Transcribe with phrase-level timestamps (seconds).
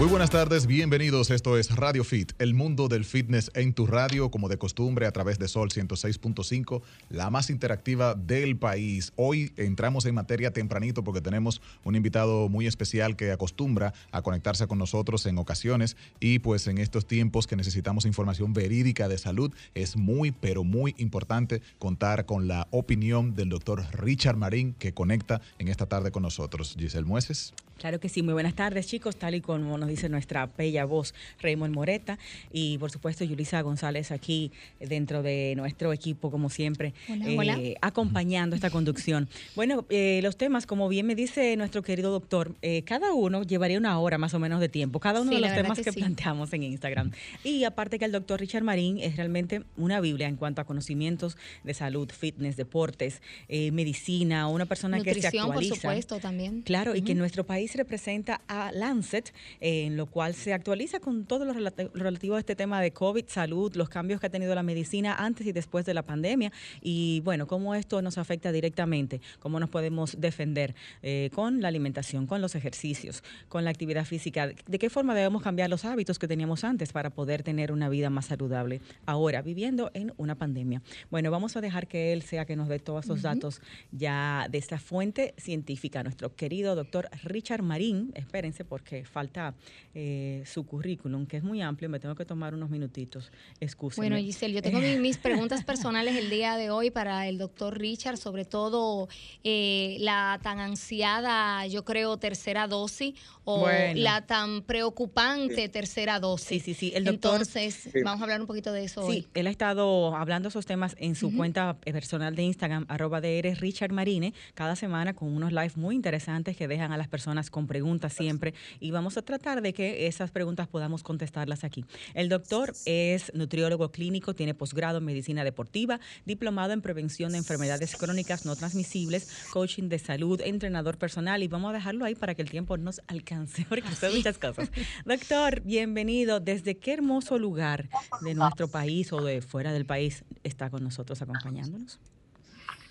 [0.00, 1.28] Muy buenas tardes, bienvenidos.
[1.28, 5.12] Esto es Radio Fit, el mundo del fitness en tu radio, como de costumbre, a
[5.12, 6.80] través de Sol 106.5,
[7.10, 9.12] la más interactiva del país.
[9.16, 14.66] Hoy entramos en materia tempranito porque tenemos un invitado muy especial que acostumbra a conectarse
[14.66, 19.52] con nosotros en ocasiones y pues en estos tiempos que necesitamos información verídica de salud,
[19.74, 25.42] es muy, pero muy importante contar con la opinión del doctor Richard Marín que conecta
[25.58, 26.74] en esta tarde con nosotros.
[26.78, 27.52] Giselle Mueces.
[27.80, 31.14] Claro que sí, muy buenas tardes chicos, tal y como nos dice nuestra bella voz
[31.40, 32.18] Raymond Moreta
[32.52, 38.68] y por supuesto Yulisa González aquí dentro de nuestro equipo como siempre, eh, acompañando esta
[38.68, 39.28] conducción.
[39.56, 43.78] Bueno, eh, los temas, como bien me dice nuestro querido doctor, eh, cada uno llevaría
[43.78, 46.62] una hora más o menos de tiempo, cada uno de los temas que, planteamos en
[46.62, 47.10] Instagram.
[47.44, 51.36] Y aparte que el doctor Richard Marín es realmente una biblia en cuanto a conocimientos
[51.64, 55.52] de salud, fitness, deportes, medicina, una persona que se actualiza.
[55.52, 56.62] por supuesto, también.
[56.62, 61.24] Claro, y que en nuestro país representa a Lancet, en lo cual se actualiza con
[61.24, 64.62] todo lo relativo a este tema de COVID, salud, los cambios que ha tenido la
[64.62, 69.60] medicina antes y después de la pandemia y bueno, cómo esto nos afecta directamente, cómo
[69.60, 74.78] nos podemos defender eh, con la alimentación, con los ejercicios, con la actividad física, de
[74.78, 78.26] qué forma debemos cambiar los hábitos que teníamos antes para poder tener una vida más
[78.26, 80.82] saludable ahora, viviendo en una pandemia.
[81.10, 83.60] Bueno, vamos a dejar que él sea que nos dé todos esos datos
[83.92, 89.54] ya de esta fuente científica, nuestro querido doctor Richard Marín, espérense porque falta
[89.94, 93.30] eh, su currículum, que es muy amplio, me tengo que tomar unos minutitos,
[93.60, 94.08] excúsenme.
[94.08, 98.16] Bueno, Giselle, yo tengo mis preguntas personales el día de hoy para el doctor Richard,
[98.16, 99.08] sobre todo
[99.44, 106.48] eh, la tan ansiada, yo creo, tercera dosis o la tan preocupante tercera dosis.
[106.48, 106.92] Sí, sí, sí.
[106.94, 110.48] El doctor, Entonces, vamos a hablar un poquito de eso sí, él ha estado hablando
[110.48, 115.28] esos temas en su cuenta personal de Instagram, arroba de Richard Marine, cada semana con
[115.28, 119.22] unos lives muy interesantes que dejan a las personas con preguntas siempre y vamos a
[119.22, 121.86] tratar de que esas preguntas podamos contestarlas aquí.
[122.12, 127.96] El doctor es nutriólogo clínico, tiene posgrado en medicina deportiva, diplomado en prevención de enfermedades
[127.96, 132.42] crónicas no transmisibles, coaching de salud, entrenador personal y vamos a dejarlo ahí para que
[132.42, 134.70] el tiempo nos alcance porque son muchas cosas.
[135.04, 136.40] Doctor, bienvenido.
[136.40, 137.88] ¿Desde qué hermoso lugar
[138.22, 142.00] de nuestro país o de fuera del país está con nosotros acompañándonos?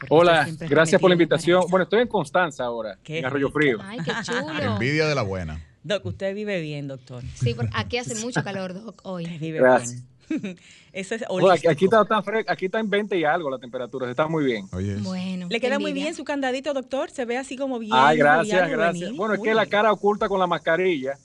[0.07, 1.63] Hola, gracias por la invitación.
[1.69, 3.79] Bueno, estoy en Constanza ahora, en Arroyo Frío.
[3.83, 4.73] Ay, qué chulo.
[4.73, 5.61] Envidia de la buena.
[5.83, 7.23] Doc, usted vive bien, doctor.
[7.35, 9.25] Sí, porque aquí hace mucho calor, Doc, hoy.
[9.39, 10.05] vive bien.
[10.93, 11.23] Eso es
[11.67, 14.67] aquí, está tan aquí está en 20 y algo la temperatura, está muy bien.
[15.01, 17.09] Bueno, le queda muy bien su candadito, doctor.
[17.09, 17.91] Se ve así como bien.
[17.95, 19.11] Ay, gracias, gracias.
[19.15, 21.17] Bueno, es que la cara oculta con la mascarilla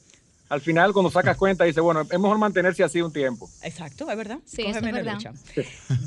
[0.49, 3.49] al final cuando sacas cuenta dice, bueno, es mejor mantenerse así un tiempo.
[3.63, 4.39] Exacto, es verdad.
[4.45, 5.19] Sí, es verdad.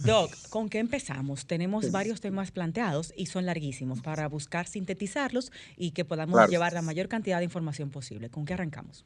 [0.05, 1.45] Doc, ¿con qué empezamos?
[1.47, 6.81] Tenemos varios temas planteados y son larguísimos para buscar sintetizarlos y que podamos llevar la
[6.81, 8.29] mayor cantidad de información posible.
[8.29, 9.05] ¿Con qué arrancamos?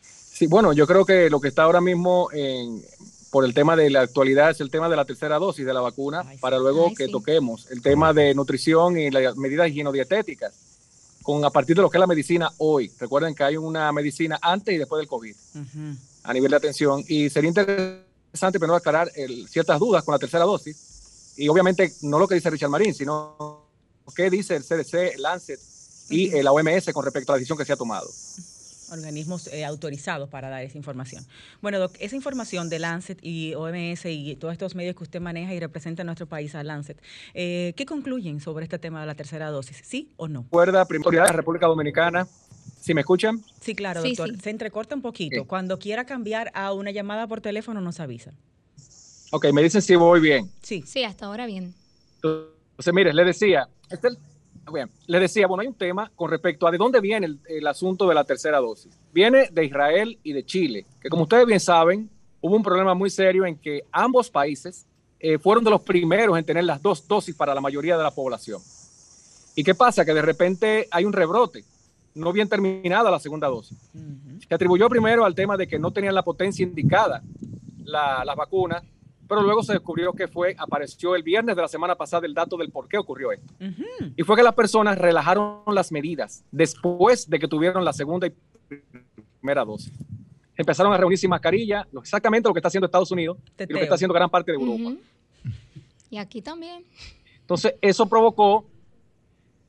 [0.00, 2.28] Sí, bueno, yo creo que lo que está ahora mismo
[3.30, 5.80] por el tema de la actualidad es el tema de la tercera dosis de la
[5.80, 10.65] vacuna, para luego que toquemos el tema de nutrición y las medidas higienodietéticas
[11.26, 12.88] con a partir de lo que es la medicina hoy.
[13.00, 15.34] Recuerden que hay una medicina antes y después del COVID
[16.22, 17.04] a nivel de atención.
[17.08, 19.10] Y sería interesante primero aclarar
[19.48, 21.34] ciertas dudas con la tercera dosis.
[21.36, 23.66] Y obviamente no lo que dice Richard Marín, sino
[24.14, 25.58] qué dice el CDC, Lancet
[26.10, 28.08] y la OMS con respecto a la decisión que se ha tomado
[28.90, 31.24] organismos eh, autorizados para dar esa información.
[31.60, 35.54] Bueno, Doc, esa información de Lancet y OMS y todos estos medios que usted maneja
[35.54, 37.00] y representa en nuestro país a Lancet,
[37.34, 39.80] eh, ¿qué concluyen sobre este tema de la tercera dosis?
[39.84, 40.42] ¿Sí o no?
[40.42, 42.26] Recuerda, prioridad de la República Dominicana.
[42.80, 43.42] ¿Sí me escuchan?
[43.60, 44.30] Sí, claro, doctor.
[44.40, 45.44] Se entrecorta un poquito.
[45.46, 48.32] Cuando quiera cambiar a una llamada por teléfono, nos avisa.
[49.32, 50.50] Ok, me dicen si voy bien.
[50.62, 50.84] Sí.
[50.86, 51.74] Sí, hasta ahora bien.
[52.16, 54.08] Entonces, mire, le decía, este
[54.72, 58.08] Bien, le decía, bueno, hay un tema con respecto a de dónde viene el, asunto
[58.08, 58.98] de la tercera dosis.
[59.12, 62.10] Viene de Israel y de Chile, que como ustedes bien saben,
[62.40, 64.86] hubo un problema muy serio en que ambos países
[65.20, 68.10] eh, fueron de los primeros en tener las dos dosis para la mayoría de la
[68.10, 68.60] población.
[69.54, 70.04] ¿Y qué pasa?
[70.04, 71.64] Que de repente hay un rebrote,
[72.14, 73.78] no bien terminada la segunda dosis.
[74.46, 77.22] Se atribuyó primero al tema de que no tenían la potencia indicada
[77.84, 78.82] las vacunas
[79.28, 82.56] pero luego se descubrió que fue, apareció el viernes de la semana pasada el dato
[82.56, 83.52] del por qué ocurrió esto.
[84.16, 88.32] Y fue que las personas relajaron las medidas después de que tuvieron la segunda y
[89.40, 89.92] primera dosis.
[90.56, 93.84] Empezaron a reunir sin mascarilla, exactamente lo que está haciendo Estados Unidos y lo que
[93.84, 94.96] está haciendo gran parte de Europa.
[96.10, 96.84] Y aquí también.
[97.40, 98.66] Entonces, eso provocó,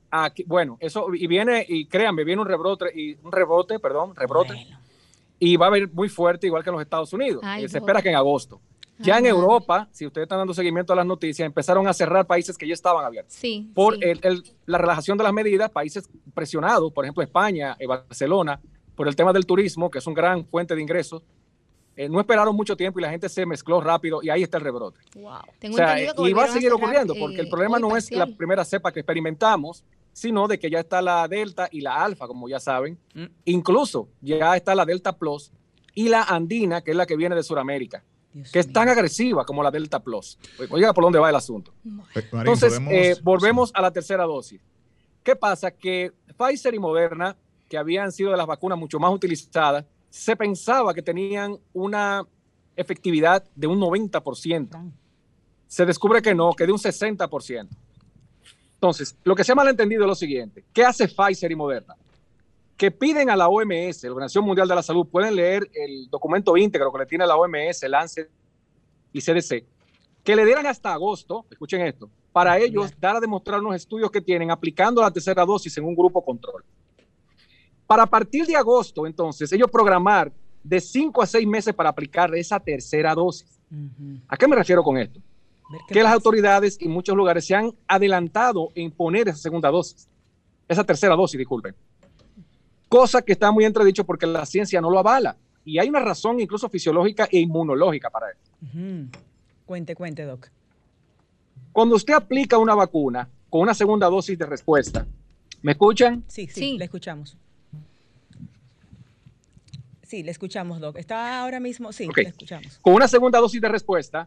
[0.09, 4.67] aquí, bueno, eso, y viene, y créanme, viene un rebrote, y un rebote, perdón, rebrote,
[5.39, 7.43] y va a haber muy fuerte, igual que en los Estados Unidos.
[7.59, 8.61] Eh, se espera que en agosto.
[8.99, 12.57] Ya en Europa, si ustedes están dando seguimiento a las noticias, empezaron a cerrar países
[12.57, 13.33] que ya estaban abiertos.
[13.33, 13.69] Sí.
[13.73, 13.97] Por
[14.65, 18.59] la relajación de las medidas, países presionados, por ejemplo España, eh, Barcelona,
[18.95, 21.21] por el tema del turismo, que es un gran fuente de ingresos,
[21.95, 24.63] eh, no esperaron mucho tiempo y la gente se mezcló rápido y ahí está el
[24.63, 24.99] rebrote.
[25.15, 26.27] Wow.
[26.27, 29.83] y va a seguir ocurriendo porque el problema no es la primera cepa que experimentamos,
[30.13, 32.97] sino de que ya está la Delta y la Alfa, como ya saben.
[33.13, 33.25] Mm.
[33.45, 35.51] Incluso ya está la Delta Plus
[35.93, 38.03] y la Andina, que es la que viene de Sudamérica,
[38.51, 40.37] que es tan agresiva como la Delta Plus.
[40.69, 41.73] Oiga, ¿por dónde va el asunto?
[42.31, 44.61] Entonces, eh, volvemos a la tercera dosis.
[45.23, 45.71] ¿Qué pasa?
[45.71, 47.35] Que Pfizer y Moderna,
[47.67, 52.25] que habían sido de las vacunas mucho más utilizadas, se pensaba que tenían una
[52.75, 54.91] efectividad de un 90%.
[55.67, 57.67] Se descubre que no, que de un 60%.
[58.75, 60.63] Entonces, lo que se ha malentendido es lo siguiente.
[60.71, 61.95] ¿Qué hace Pfizer y Moderna?
[62.77, 66.55] Que piden a la OMS, la Organización Mundial de la Salud, pueden leer el documento
[66.55, 68.29] íntegro que le tiene la OMS, el ANSE
[69.11, 69.65] y CDC,
[70.23, 74.21] que le dieran hasta agosto, escuchen esto, para ellos dar a demostrar unos estudios que
[74.21, 76.63] tienen aplicando la tercera dosis en un grupo control.
[77.87, 80.31] Para partir de agosto, entonces, ellos programar
[80.61, 83.59] de cinco a seis meses para aplicar esa tercera dosis.
[84.27, 85.19] ¿A qué me refiero con esto?
[85.87, 90.07] Que las autoridades en muchos lugares se han adelantado en poner esa segunda dosis,
[90.67, 91.73] esa tercera dosis, disculpen.
[92.89, 95.37] Cosa que está muy entredicho porque la ciencia no lo avala.
[95.65, 98.39] Y hay una razón incluso fisiológica e inmunológica para eso.
[99.65, 100.49] Cuente, cuente, Doc.
[101.73, 105.05] Cuando usted aplica una vacuna con una segunda dosis de respuesta,
[105.61, 106.23] ¿me escuchan?
[106.27, 107.37] Sí, sí, le escuchamos.
[110.03, 110.97] Sí, le escuchamos, Doc.
[110.97, 111.91] ¿Está ahora mismo?
[111.91, 112.79] Sí, le escuchamos.
[112.79, 114.25] Con una segunda dosis de respuesta,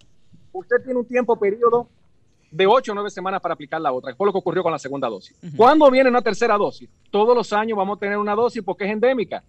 [0.52, 1.88] usted tiene un tiempo periodo
[2.50, 4.78] de 8 o 9 semanas para aplicar la otra, fue lo que ocurrió con la
[4.78, 5.36] segunda dosis.
[5.56, 6.88] ¿Cuándo viene una tercera dosis?
[7.10, 9.42] Todos los años vamos a tener una dosis porque es endémica.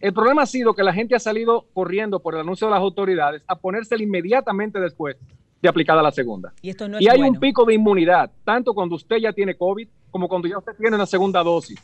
[0.00, 2.80] El problema ha sido que la gente ha salido corriendo por el anuncio de las
[2.80, 5.16] autoridades a ponérsela inmediatamente después
[5.60, 6.52] de aplicada la segunda.
[6.62, 9.88] Y, esto no y hay un pico de inmunidad, tanto cuando usted ya tiene COVID
[10.10, 11.80] como cuando ya usted tiene una segunda dosis.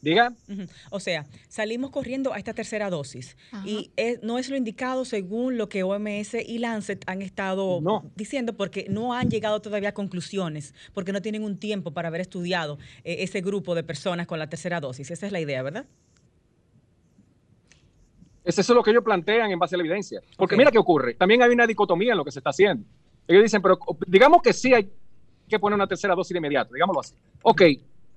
[0.00, 0.32] Diga.
[0.90, 3.90] O sea, salimos corriendo a esta tercera dosis y
[4.22, 7.80] no es lo indicado según lo que OMS y Lancet han estado
[8.14, 12.20] diciendo porque no han llegado todavía a conclusiones, porque no tienen un tiempo para haber
[12.20, 15.10] estudiado eh, ese grupo de personas con la tercera dosis.
[15.10, 15.86] Esa es la idea, ¿verdad?
[18.44, 20.22] Eso es lo que ellos plantean en base a la evidencia.
[20.36, 21.14] Porque mira qué ocurre.
[21.14, 22.84] También hay una dicotomía en lo que se está haciendo.
[23.26, 24.90] Ellos dicen, pero digamos que sí hay
[25.48, 27.14] que poner una tercera dosis de inmediato, digámoslo así.
[27.42, 27.62] Ok,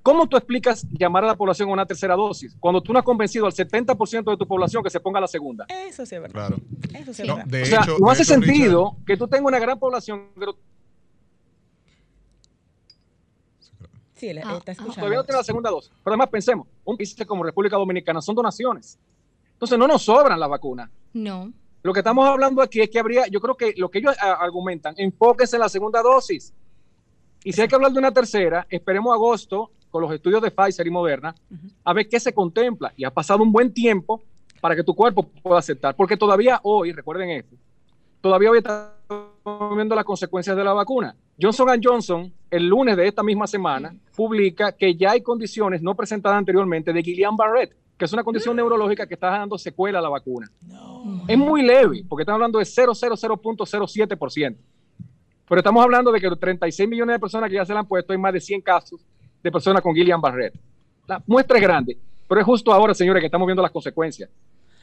[0.02, 3.06] ¿cómo tú explicas llamar a la población a una tercera dosis cuando tú no has
[3.06, 5.66] convencido al 70% de tu población que se ponga la segunda?
[5.70, 6.48] Eso sí es verdad.
[6.48, 6.58] Claro.
[6.94, 7.62] Eso sí es verdad.
[7.62, 10.56] o sea, no hace sentido que tú tengas una gran población, pero
[14.22, 15.00] Sí, él ah, está escuchando.
[15.00, 15.92] Todavía no tiene la segunda dosis.
[16.04, 19.00] Pero además pensemos, un país como República Dominicana son donaciones.
[19.54, 20.92] Entonces no nos sobran las vacunas.
[21.14, 21.52] No.
[21.82, 24.94] Lo que estamos hablando aquí es que habría, yo creo que lo que ellos argumentan,
[24.98, 26.54] enfóquense en la segunda dosis.
[27.44, 30.88] Y si hay que hablar de una tercera, esperemos agosto con los estudios de Pfizer
[30.88, 31.36] y Moderna
[31.84, 32.94] a ver qué se contempla.
[32.98, 34.24] Y ha pasado un buen tiempo
[34.60, 35.96] para que tu cuerpo pueda aceptar.
[35.96, 37.56] Porque todavía hoy, recuerden esto,
[38.22, 41.16] todavía hoy estamos viendo las consecuencias de la vacuna.
[41.40, 46.38] Johnson Johnson, el lunes de esta misma semana, publica que ya hay condiciones no presentadas
[46.38, 47.72] anteriormente de Guillain-Barré
[48.02, 50.48] que es una condición neurológica que está dando secuela a la vacuna.
[51.28, 54.58] Es muy leve, porque estamos hablando de 0,00.07%.
[55.48, 58.12] Pero estamos hablando de que 36 millones de personas que ya se le han puesto,
[58.12, 59.06] hay más de 100 casos
[59.44, 60.52] de personas con Guillain-Barré.
[61.08, 64.30] La muestra es grande, pero es justo ahora, señores, que estamos viendo las consecuencias.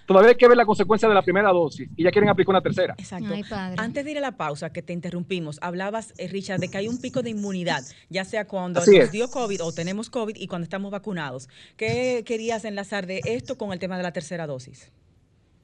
[0.08, 2.62] Todavía hay que ver la consecuencia de la primera dosis y ya quieren aplicar una
[2.62, 2.94] tercera.
[2.96, 3.34] Exacto.
[3.76, 6.88] Antes de ir a la pausa, que te interrumpimos, hablabas, eh, Richard, de que hay
[6.88, 10.64] un pico de inmunidad, ya sea cuando nos dio COVID o tenemos COVID y cuando
[10.64, 11.50] estamos vacunados.
[11.76, 14.90] ¿Qué querías enlazar de esto con el tema de la tercera dosis?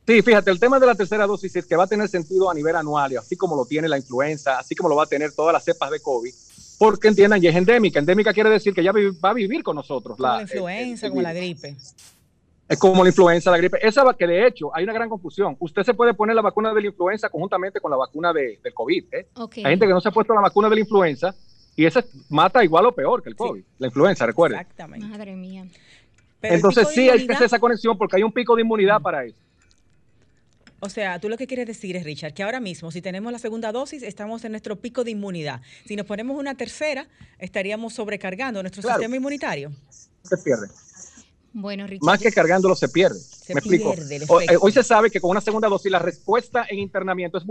[0.06, 2.54] Sí, fíjate, el tema de la tercera dosis es que va a tener sentido a
[2.54, 5.54] nivel anual, así como lo tiene la influenza, así como lo va a tener todas
[5.54, 6.34] las cepas de COVID,
[6.84, 7.98] porque entiendan, ya es endémica.
[7.98, 10.16] Endémica quiere decir que ya va a vivir con nosotros.
[10.18, 11.76] Como la, influenza, como la gripe.
[12.68, 13.78] Es como la influenza, la gripe.
[13.86, 15.56] Esa que de hecho hay una gran confusión.
[15.58, 18.74] Usted se puede poner la vacuna de la influenza conjuntamente con la vacuna de, del
[18.74, 19.04] COVID.
[19.12, 19.28] ¿eh?
[19.34, 21.34] Hay gente que no se ha puesto la vacuna de la influenza
[21.74, 23.64] y esa mata igual o peor que el COVID.
[23.78, 24.56] La influenza, recuerde.
[24.56, 25.06] Exactamente.
[25.06, 25.66] Madre mía.
[26.42, 29.38] Entonces sí hay que hacer esa conexión porque hay un pico de inmunidad para eso.
[30.84, 33.38] O sea, tú lo que quieres decir es, Richard, que ahora mismo, si tenemos la
[33.38, 35.62] segunda dosis, estamos en nuestro pico de inmunidad.
[35.86, 39.72] Si nos ponemos una tercera, estaríamos sobrecargando nuestro sistema inmunitario.
[40.22, 40.68] Se pierde.
[41.54, 43.18] Bueno, Más que cargándolo se pierde.
[43.48, 43.94] Me explico.
[43.94, 47.44] Eh, hoy, se sabe que con una segunda dosis la respuesta en internamiento es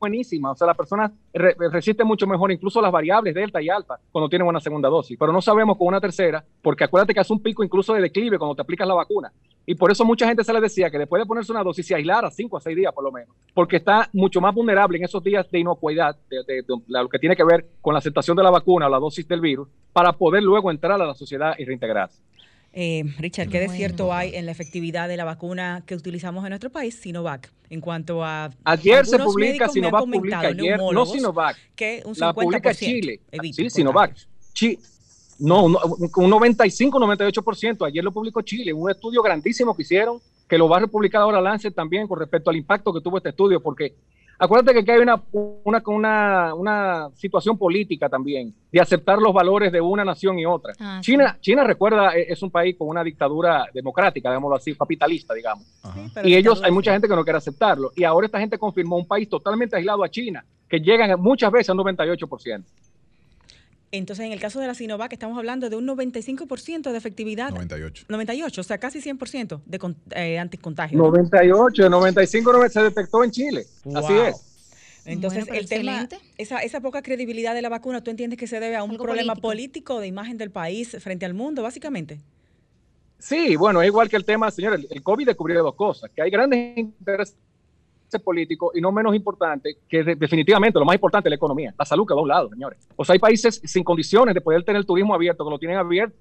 [0.00, 0.50] buenísima.
[0.50, 4.48] O sea, la persona resiste mucho mejor, incluso las variables delta y alfa, cuando tienen
[4.48, 5.16] una segunda dosis.
[5.18, 8.38] Pero no sabemos con una tercera, porque acuérdate que hace un pico incluso de declive
[8.38, 9.30] cuando te aplicas la vacuna.
[9.66, 11.94] Y por eso mucha gente se le decía que después de ponerse una dosis se
[11.94, 15.22] aislara cinco a seis días por lo menos, porque está mucho más vulnerable en esos
[15.22, 18.86] días de inocuidad, de, lo que tiene que ver con la aceptación de la vacuna
[18.86, 22.22] o la dosis del virus, para poder luego entrar a la sociedad y reintegrarse.
[22.72, 26.70] Eh, Richard, ¿qué desierto hay en la efectividad de la vacuna que utilizamos en nuestro
[26.70, 27.52] país, Sinovac?
[27.68, 28.50] En cuanto a.
[28.64, 31.56] Ayer se publica, Sinovac publica ayer, no Sinovac.
[31.74, 33.20] Que un 50% la publica Chile.
[33.52, 34.14] sí, Sinovac.
[35.40, 37.86] no, un 95, 98%.
[37.86, 41.40] Ayer lo publicó Chile, un estudio grandísimo que hicieron, que lo va a publicar ahora
[41.40, 43.94] Lancet también con respecto al impacto que tuvo este estudio, porque
[44.42, 45.22] Acuérdate que aquí hay una,
[45.64, 50.72] una, una, situación política también de aceptar los valores de una nación y otra.
[50.80, 55.34] Ah, China, China, recuerda, e, es un país con una dictadura democrática, digámoslo así, capitalista,
[55.34, 55.66] digamos.
[56.24, 57.92] y ellos, hay mucha gente que no quiere aceptarlo.
[57.94, 61.68] Y ahora esta gente confirmó un país totalmente aislado a China, que llegan muchas veces
[61.68, 62.64] al 98%.
[63.92, 67.50] Entonces, en el caso de la Sinovac, estamos hablando de un 95% de efectividad.
[67.50, 68.06] 98.
[68.08, 70.96] 98, o sea, casi 100% de eh, anticontagio.
[70.96, 73.66] 98, 95 se detectó en Chile.
[73.94, 74.46] Así es.
[75.06, 78.76] Entonces, el tema, esa, esa poca credibilidad de la vacuna, ¿tú entiendes que se debe
[78.76, 79.98] a un problema político.
[79.98, 82.20] de imagen del país frente al mundo, básicamente?
[83.18, 86.22] Sí, bueno, es igual que el tema, señor, el, el COVID descubrió dos cosas, que
[86.22, 87.36] hay grandes intereses
[88.18, 92.06] político y no menos importante, que definitivamente lo más importante es la economía, la salud
[92.06, 92.78] que va a un lado, señores.
[92.96, 95.78] O sea, hay países sin condiciones de poder tener el turismo abierto, que lo tienen
[95.78, 96.16] abierto,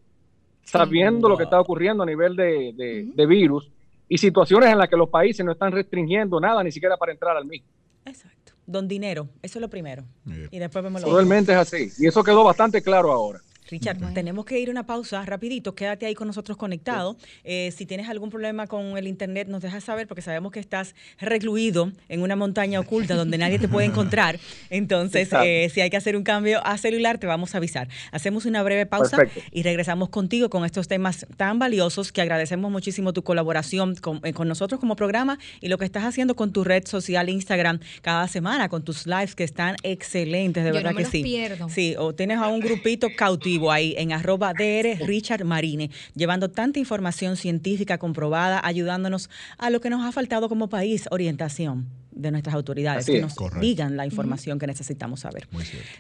[0.63, 3.71] sabiendo lo que está ocurriendo a nivel de, de, virus
[4.07, 7.35] y situaciones en las que los países no están restringiendo nada, ni siquiera para entrar
[7.35, 7.67] al mismo.
[8.05, 8.53] Exacto.
[8.65, 10.03] Don dinero, eso es lo primero.
[10.51, 11.89] Y después vemos lo Realmente es así.
[11.97, 13.39] Y eso quedó bastante claro ahora.
[13.69, 17.17] Richard, tenemos que ir a una pausa rapidito, quédate ahí con nosotros conectado.
[17.43, 20.95] Eh, si tienes algún problema con el internet, nos dejas saber porque sabemos que estás
[21.19, 24.39] recluido en una montaña oculta donde nadie te puede encontrar.
[24.69, 27.87] Entonces, eh, si hay que hacer un cambio a celular, te vamos a avisar.
[28.11, 29.17] Hacemos una breve pausa
[29.51, 34.33] y regresamos contigo con estos temas tan valiosos que agradecemos muchísimo tu colaboración con, eh,
[34.33, 38.27] con nosotros como programa y lo que estás haciendo con tu red social Instagram cada
[38.27, 41.21] semana, con tus lives que están excelentes, de verdad que sí.
[41.21, 41.69] Pierdo.
[41.69, 46.79] Sí, o tienes a un grupito cautivo ahí en arroba DR Richard Marine, llevando tanta
[46.79, 52.55] información científica comprobada, ayudándonos a lo que nos ha faltado como país, orientación de nuestras
[52.55, 55.47] autoridades, que nos digan la información que necesitamos saber.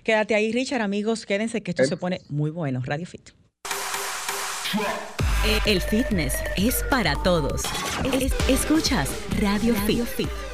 [0.03, 2.81] Quédate ahí, Richard, amigos, quédense que esto se pone muy bueno.
[2.83, 3.31] Radio Fit.
[5.65, 7.63] El fitness es para todos.
[8.47, 10.48] escuchas Radio, Fit.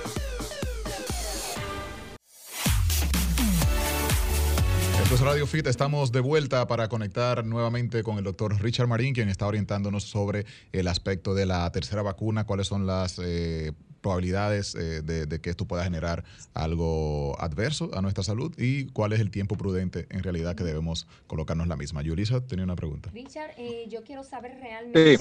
[5.11, 9.47] Radio Fit, estamos de vuelta para conectar nuevamente con el doctor Richard Marín, quien está
[9.47, 13.71] orientándonos sobre el aspecto de la tercera vacuna, cuáles son las eh,
[14.01, 19.19] probabilidades eh, de, que esto pueda generar algo adverso a nuestra salud y cuál es
[19.19, 22.01] el tiempo prudente en realidad que debemos colocarnos la misma.
[22.01, 23.09] Yulisa tenía una pregunta.
[23.13, 25.17] Richard, eh, yo quiero saber realmente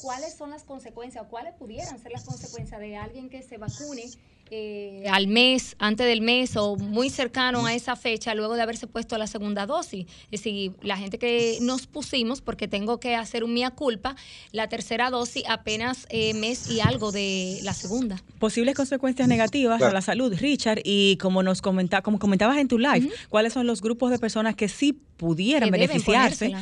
[0.00, 4.04] cuáles son las consecuencias o cuáles pudieran ser las consecuencias de alguien que se vacune
[4.52, 8.88] eh, al mes, antes del mes o muy cercano a esa fecha, luego de haberse
[8.88, 10.06] puesto la segunda dosis.
[10.24, 14.16] Es decir, la gente que nos pusimos, porque tengo que hacer un mía culpa,
[14.50, 18.16] la tercera dosis apenas eh, mes y algo de la segunda.
[18.40, 22.78] Posibles consecuencias negativas a la salud, Richard, y como nos comenta, como comentabas en tu
[22.78, 26.52] live, ¿cuáles son los grupos de personas que sí pudieran beneficiarse,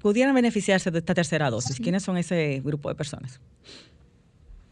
[0.00, 1.80] pudieran beneficiarse de esta tercera dosis?
[1.80, 3.40] ¿Quiénes son ese grupo de personas?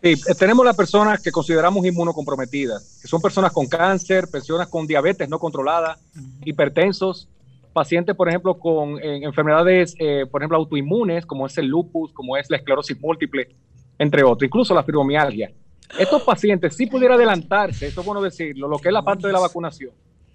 [0.03, 4.85] Sí, eh, tenemos las personas que consideramos inmunocomprometidas, que son personas con cáncer, personas con
[4.85, 5.97] diabetes no controlada,
[6.45, 7.29] hipertensos,
[7.73, 12.37] pacientes, por ejemplo, con eh, enfermedades, eh, por ejemplo, autoinmunes, como es el lupus, como
[12.37, 13.49] es la esclerosis múltiple,
[13.97, 15.53] entre otros, incluso la fibromialgia.
[15.97, 19.33] Estos pacientes sí pudiera adelantarse, esto es bueno decirlo, lo que es la parte de
[19.33, 19.93] la vacunación.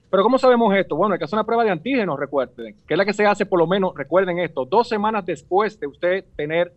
[0.09, 0.95] Pero ¿cómo sabemos esto?
[0.95, 3.45] Bueno, hay que hacer una prueba de antígenos, recuerden, que es la que se hace
[3.45, 6.71] por lo menos, recuerden esto, dos semanas después de usted tener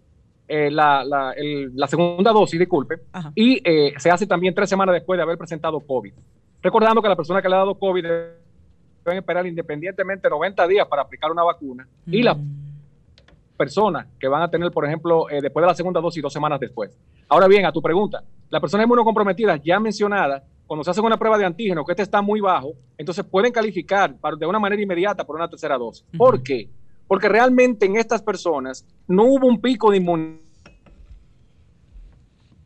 [0.52, 2.97] eh, la, la, segunda dosis, disculpe,
[3.37, 6.12] y eh, se hace también tres semanas después de haber presentado COVID.
[6.61, 11.02] Recordando que la persona que le ha dado COVID deben esperar independientemente 90 días para
[11.02, 13.57] aplicar una vacuna y las mm.
[13.57, 16.59] personas que van a tener, por ejemplo, eh, después de la segunda dosis, dos semanas
[16.59, 16.99] después.
[17.28, 21.38] Ahora bien, a tu pregunta, la persona inmunocomprometida ya mencionada, cuando se hace una prueba
[21.38, 25.37] de antígeno, que este está muy bajo, entonces pueden calificar de una manera inmediata por
[25.37, 26.04] una tercera dosis.
[26.19, 26.69] ¿Por qué?
[27.11, 30.38] Porque realmente en estas personas no hubo un pico de inmunidad.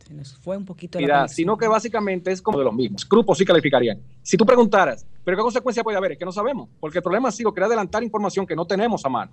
[0.07, 3.09] Se nos fue un poquito la sino que básicamente es como de los mismos.
[3.09, 4.03] Grupos sí calificarían.
[4.23, 6.13] Si tú preguntaras, ¿pero qué consecuencia puede haber?
[6.13, 9.03] Es que no sabemos, porque el problema ha sido querer adelantar información que no tenemos
[9.07, 9.33] a mano.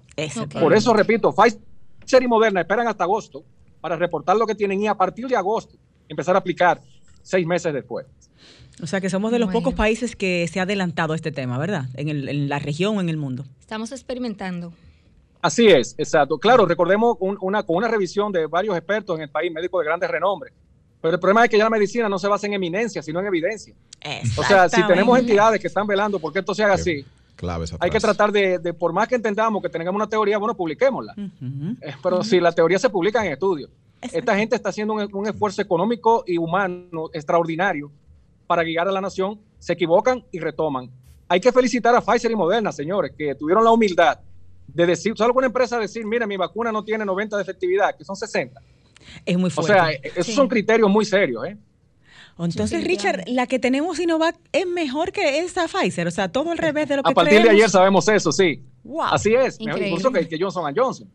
[0.49, 3.43] Por eso, repito, Pfizer y Moderna esperan hasta agosto
[3.81, 5.75] para reportar lo que tienen y a partir de agosto
[6.07, 6.79] empezar a aplicar
[7.21, 8.05] seis meses después.
[8.81, 11.89] O sea que somos de los pocos países que se ha adelantado este tema, ¿verdad?
[11.95, 13.43] En, en la región o en el mundo.
[13.59, 14.71] Estamos experimentando.
[15.41, 16.37] Así es, exacto.
[16.37, 20.09] Claro, recordemos una, con una revisión de varios expertos en el país, médicos de grandes
[20.09, 20.51] renombre.
[21.01, 23.25] Pero el problema es que ya la medicina no se basa en eminencia, sino en
[23.25, 23.73] evidencia.
[24.37, 27.03] O sea, si tenemos entidades que están velando porque esto se haga así,
[27.79, 31.15] Hay que tratar de, por más que entendamos que tengamos una teoría, bueno, publiquémosla.
[31.17, 33.71] Eh, pero si la teoría se publica en estudios.
[33.99, 37.91] Esta gente está haciendo un, esfuerzo económico y humano extraordinario
[38.45, 40.89] para guiar a la nación, se equivocan y retoman.
[41.27, 44.19] Hay que felicitar a Pfizer y Moderna, señores, que tuvieron la humildad
[44.73, 48.03] de decir, solo una empresa decir, mira, mi vacuna no tiene 90 de efectividad, que
[48.03, 48.61] son 60.
[49.25, 49.73] Es muy fuerte.
[49.73, 51.57] O sea, esos son criterios muy serios, ¿eh?
[52.39, 56.57] Entonces, Richard, la que tenemos Sinovac es mejor que esa Pfizer, o sea, todo al
[56.57, 58.63] revés de lo que A partir de ayer sabemos eso, sí.
[59.11, 61.07] Así es, mejor incluso que, Johnson Johnson.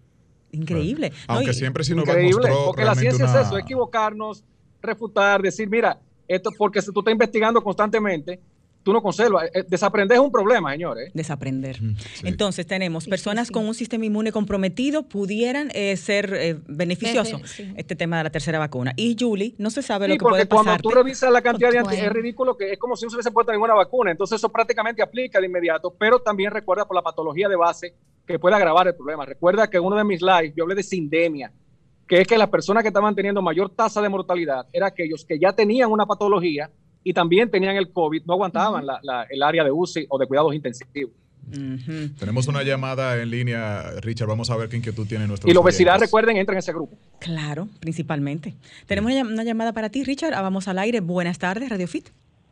[0.52, 1.12] Increíble.
[1.26, 4.44] Aunque siempre Sinovac Increíble, porque la ciencia es eso, equivocarnos,
[4.80, 5.98] refutar, decir, mira,
[6.28, 8.40] esto porque si tú estás investigando constantemente,
[8.86, 9.50] tú no conservas.
[9.52, 11.10] Eh, desaprender es un problema, señores.
[11.12, 11.80] Desaprender.
[12.22, 17.40] Entonces, tenemos personas con un sistema inmune comprometido pudieran eh, ser eh, beneficioso
[17.76, 18.92] este tema de la tercera vacuna.
[18.94, 20.64] Y Julie, no se sabe lo que puede pasar.
[20.64, 23.16] Cuando tú revisas la cantidad de anti, es ridículo que es como si no se
[23.16, 24.12] hubiese puesto ninguna vacuna.
[24.12, 28.38] Entonces, eso prácticamente aplica de inmediato, pero también recuerda por la patología de base que
[28.38, 29.26] puede agravar el problema.
[29.26, 31.52] Recuerda que en uno de mis lives yo hablé de sindemia,
[32.06, 35.40] que es que las personas que estaban teniendo mayor tasa de mortalidad eran aquellos que
[35.40, 36.70] ya tenían una patología
[37.06, 38.84] y también tenían el COVID, no aguantaban
[39.30, 41.14] el área de UCI o de cuidados intensivos.
[42.18, 44.26] Tenemos una llamada en línea, Richard.
[44.26, 45.48] Vamos a ver qué inquietud tiene nuestro.
[45.48, 46.98] Y la obesidad, recuerden, entra en ese grupo.
[47.20, 48.56] Claro, principalmente.
[48.86, 50.34] Tenemos una llamada para ti, Richard.
[50.34, 50.98] Ah, vamos al aire.
[50.98, 52.08] Buenas tardes, Radio Fit.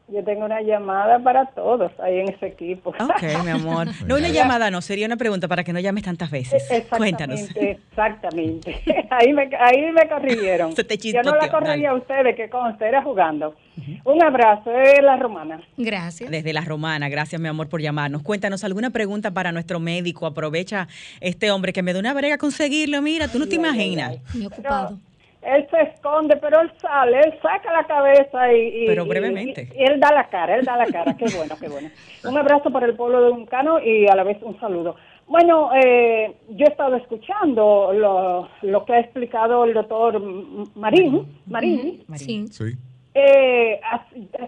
[0.06, 2.90] Yo tengo una llamada para todos ahí en ese equipo.
[2.90, 3.88] Ok, mi amor.
[4.06, 6.62] No una llamada, no, sería una pregunta para que no llames tantas veces.
[6.90, 7.40] Cuéntanos.
[7.56, 8.82] Exactamente.
[9.11, 10.75] Ahí me, ahí me corrigieron.
[10.75, 13.54] Yo no la corregía a ustedes, que conste, era jugando.
[14.04, 15.61] Un abrazo de la romana.
[15.76, 16.30] Gracias.
[16.30, 18.23] Desde la romana, gracias mi amor por llamarnos.
[18.23, 20.26] Cuéntanos alguna pregunta para nuestro médico.
[20.26, 20.88] Aprovecha
[21.20, 23.00] este hombre que me da una brega conseguirlo.
[23.02, 24.18] Mira, tú no te imaginas.
[24.34, 24.99] Muy ocupado
[25.44, 28.86] él se esconde, pero él sale, él saca la cabeza y...
[28.86, 29.68] pero brevemente.
[29.74, 31.90] Y, él da la cara, él da la cara, qué bueno, qué bueno.
[32.24, 34.96] Un abrazo para el pueblo de Uncano y a la vez un saludo.
[35.26, 40.20] Bueno, eh, yo he estado escuchando lo, lo, que ha explicado el doctor
[40.74, 42.04] Marín, Marín.
[42.14, 42.46] Sí.
[42.48, 42.76] sí.
[43.16, 43.80] Eh,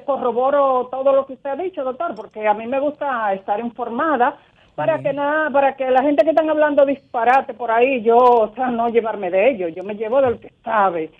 [0.04, 4.36] corroboro todo lo que usted ha dicho, doctor, porque a mí me gusta estar informada
[4.76, 8.54] para que nada, para que la gente que están hablando disparate por ahí, yo, o
[8.54, 11.10] sea, no llevarme de ellos, yo me llevo del que sabe.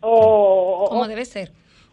[0.00, 1.50] o, Como debe ser.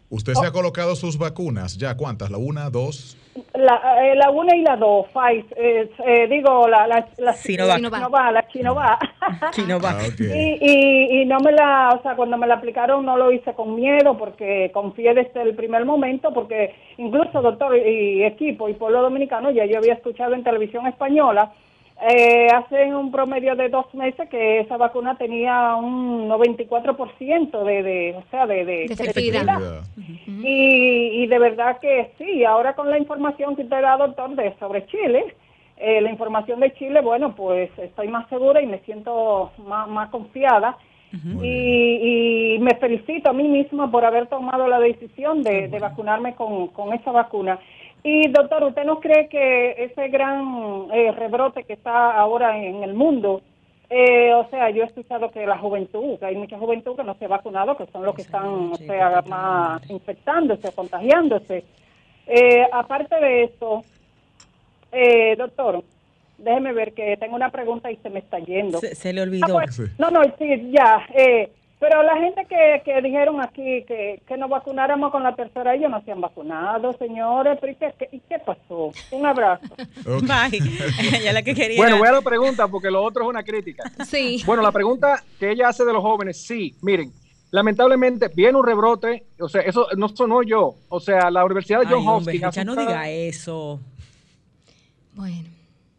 [0.08, 1.76] ¿Usted se ha colocado sus vacunas?
[1.76, 2.30] ¿Ya cuántas?
[2.30, 3.16] ¿La una, dos?
[3.54, 7.80] La, eh, la una y la dos, Pfizer, eh, eh, digo, la, la, la Sinovac.
[8.32, 9.52] la Chinovac.
[9.52, 9.96] Chinovac.
[9.96, 13.30] Ah, y, y, y, no me la, o sea, cuando me la aplicaron no lo
[13.30, 18.74] hice con miedo porque confié desde el primer momento porque incluso doctor y equipo y
[18.74, 21.52] pueblo dominicano ya yo había escuchado en televisión española
[22.02, 28.14] eh, hace un promedio de dos meses que esa vacuna tenía un 94% de, de,
[28.16, 29.82] o sea, de, de, efectividad.
[29.96, 34.54] y, y, de verdad que sí, ahora con la información que te da, doctor, de
[34.58, 35.34] sobre Chile,
[35.78, 40.10] eh, la información de Chile, bueno, pues estoy más segura y me siento más, más
[40.10, 40.76] confiada.
[41.42, 46.34] y, y, me felicito a mí misma por haber tomado la decisión de, de vacunarme
[46.34, 47.58] con, con esa vacuna.
[48.08, 52.94] Y doctor, ¿usted no cree que ese gran eh, rebrote que está ahora en el
[52.94, 53.42] mundo,
[53.90, 57.16] eh, o sea, yo he escuchado que la juventud, que hay mucha juventud que no
[57.16, 61.64] se ha vacunado, que son los que están, o sea, más infectándose, contagiándose.
[62.28, 63.82] Eh, aparte de eso,
[65.36, 65.82] doctor,
[66.38, 68.78] déjeme ver que tengo una pregunta y se me está yendo.
[68.78, 69.58] Se, le olvidó.
[69.58, 71.04] Ah, pues, no, no, sí, ya.
[71.78, 75.90] Pero la gente que, que dijeron aquí que, que nos vacunáramos con la tercera, ellos
[75.90, 77.58] no se han vacunado, señores.
[77.62, 78.92] ¿Y qué, qué, pasó?
[79.10, 79.66] Un abrazo.
[80.04, 81.32] Bye.
[81.32, 81.76] la que quería.
[81.76, 83.90] Bueno, voy a la pregunta porque lo otro es una crítica.
[84.06, 84.42] Sí.
[84.46, 87.12] Bueno, la pregunta que ella hace de los jóvenes, sí, miren,
[87.50, 91.86] lamentablemente viene un rebrote, o sea, eso no sonó yo, o sea, la Universidad de
[91.86, 92.54] John Hopkins.
[92.54, 93.80] Ya no diga eso.
[95.12, 95.48] Bueno.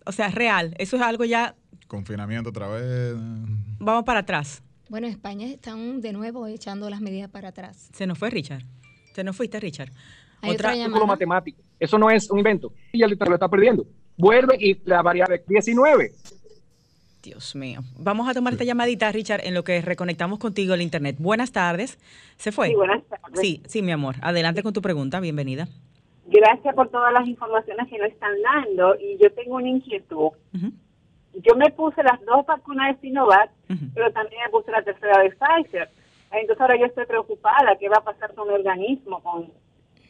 [0.06, 1.54] O sea, es real, eso es algo ya...
[1.88, 3.16] Confinamiento otra vez.
[3.80, 4.64] Vamos para atrás.
[4.90, 7.90] Bueno, España están de nuevo echando las medidas para atrás.
[7.94, 8.64] Se nos fue Richard.
[9.14, 9.90] Se nos fuiste, Richard.
[10.42, 11.62] Hay otra, otra matemático.
[11.80, 12.72] Eso no es un invento.
[12.94, 13.86] Y el lo está perdiendo.
[14.18, 16.12] Vuelve y la variable 19.
[17.22, 17.82] Dios mío.
[17.98, 21.18] Vamos a tomar esta llamadita, Richard, en lo que reconectamos contigo el internet.
[21.20, 21.98] Buenas tardes.
[22.38, 22.70] ¿Se fue?
[22.70, 23.40] Sí, buenas tardes.
[23.42, 24.16] Sí, sí, mi amor.
[24.22, 25.20] Adelante con tu pregunta.
[25.20, 25.68] Bienvenida.
[26.28, 28.96] Gracias por todas las informaciones que nos están dando.
[28.96, 30.30] Y yo tengo una inquietud
[31.44, 33.52] yo me puse las dos vacunas de Sinovac,
[33.94, 35.90] pero también me puse la tercera de Pfizer.
[36.32, 39.52] Entonces ahora yo estoy preocupada, ¿qué va a pasar con mi organismo con,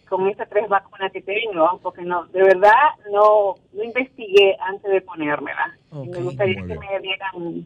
[0.10, 1.80] con estas tres vacunas que tengo?
[1.82, 2.72] Porque no, de verdad
[3.12, 5.78] no, no investigué antes de ponérmela.
[5.92, 7.66] me gustaría que me dieran...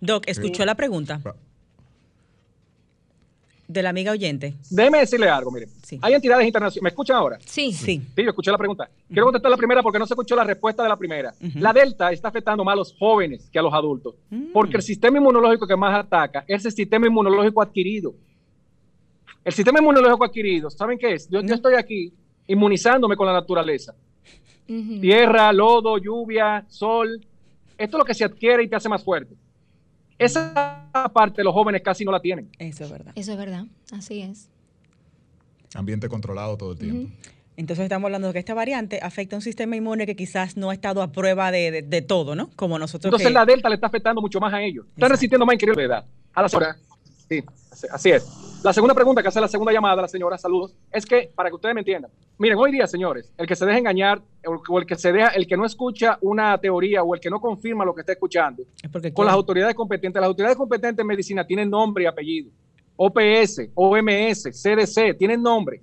[0.00, 1.20] Doc, ¿escuchó la pregunta?
[3.74, 4.54] De la amiga oyente.
[4.70, 5.66] Déjeme decirle algo, mire.
[6.00, 6.80] Hay entidades internacionales.
[6.80, 7.38] ¿Me escuchan ahora?
[7.44, 7.72] Sí.
[7.72, 8.00] Sí.
[8.14, 8.88] Sí, yo escuché la pregunta.
[9.08, 11.34] Quiero contestar la primera porque no se escuchó la respuesta de la primera.
[11.56, 14.14] La Delta está afectando más a los jóvenes que a los adultos.
[14.30, 14.52] Mm.
[14.52, 18.14] Porque el sistema inmunológico que más ataca es el sistema inmunológico adquirido.
[19.44, 21.28] El sistema inmunológico adquirido, ¿saben qué es?
[21.28, 22.12] Yo, yo estoy aquí
[22.46, 23.92] inmunizándome con la naturaleza.
[24.66, 27.20] Tierra, lodo, lluvia, sol.
[27.76, 29.34] Esto es lo que se adquiere y te hace más fuerte.
[30.18, 32.48] Esa parte los jóvenes casi no la tienen.
[32.58, 33.12] Eso es verdad.
[33.16, 34.48] Eso es verdad, así es.
[35.74, 37.12] Ambiente controlado todo el tiempo.
[37.56, 40.70] Entonces estamos hablando de que esta variante afecta a un sistema inmune que quizás no
[40.70, 42.50] ha estado a prueba de, todo, ¿no?
[42.56, 43.06] Como nosotros.
[43.12, 44.86] Entonces la delta le está afectando mucho más a ellos.
[44.94, 46.04] Están resistiendo más increíble de edad.
[46.32, 46.76] A las horas.
[47.28, 47.42] Sí,
[47.90, 48.53] así es.
[48.64, 51.54] La segunda pregunta que hace la segunda llamada, la señora, saludos, es que, para que
[51.54, 54.96] ustedes me entiendan, miren, hoy día, señores, el que se deja engañar, o el que
[54.96, 58.00] se deja, el que no escucha una teoría o el que no confirma lo que
[58.00, 58.62] está escuchando,
[59.12, 62.50] con las autoridades competentes, las autoridades competentes en medicina tienen nombre y apellido.
[62.96, 65.82] OPS, OMS, CDC, tienen nombre.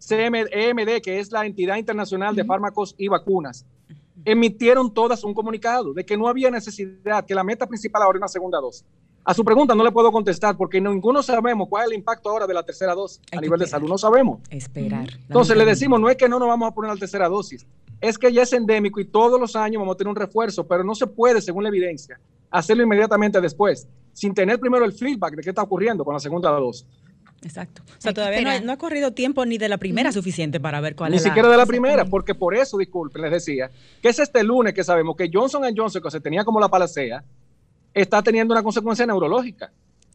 [0.00, 3.64] CMD, que es la entidad internacional de fármacos y vacunas,
[4.24, 8.24] emitieron todas un comunicado de que no había necesidad, que la meta principal ahora era
[8.24, 8.84] una segunda dosis.
[9.24, 12.46] A su pregunta no le puedo contestar porque ninguno sabemos cuál es el impacto ahora
[12.46, 13.88] de la tercera dosis a nivel de salud.
[13.88, 14.40] No sabemos.
[14.50, 15.08] Esperar.
[15.26, 17.66] Entonces le decimos, no es que no nos vamos a poner la tercera dosis,
[18.00, 20.84] es que ya es endémico y todos los años vamos a tener un refuerzo, pero
[20.84, 25.42] no se puede, según la evidencia, hacerlo inmediatamente después, sin tener primero el feedback de
[25.42, 26.86] qué está ocurriendo con la segunda dosis.
[27.42, 27.82] Exacto.
[27.86, 31.14] O sea, todavía no ha, corrido tiempo ni de la primera suficiente para ver cuál
[31.14, 31.22] es.
[31.22, 33.70] Ni siquiera de la primera, porque por eso, disculpen, les decía,
[34.02, 37.22] que es este lunes que sabemos que Johnson Johnson, que se tenía como la palacea,
[37.92, 39.70] está teniendo una consecuencia neurológica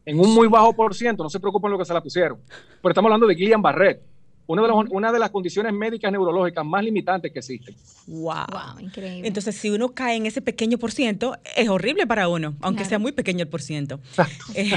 [0.05, 2.39] en un muy bajo por ciento, no se preocupen lo que se la pusieron.
[2.81, 4.01] Pero estamos hablando de Guillain Barrett,
[4.47, 7.75] una de, una de las condiciones médicas neurológicas más limitantes que existen.
[8.08, 8.80] Wow.
[8.80, 9.27] increíble.
[9.27, 12.99] Entonces, si uno cae en ese pequeño por ciento, es horrible para uno, aunque sea
[12.99, 13.99] muy pequeño el por ciento.
[14.54, 14.69] Eh,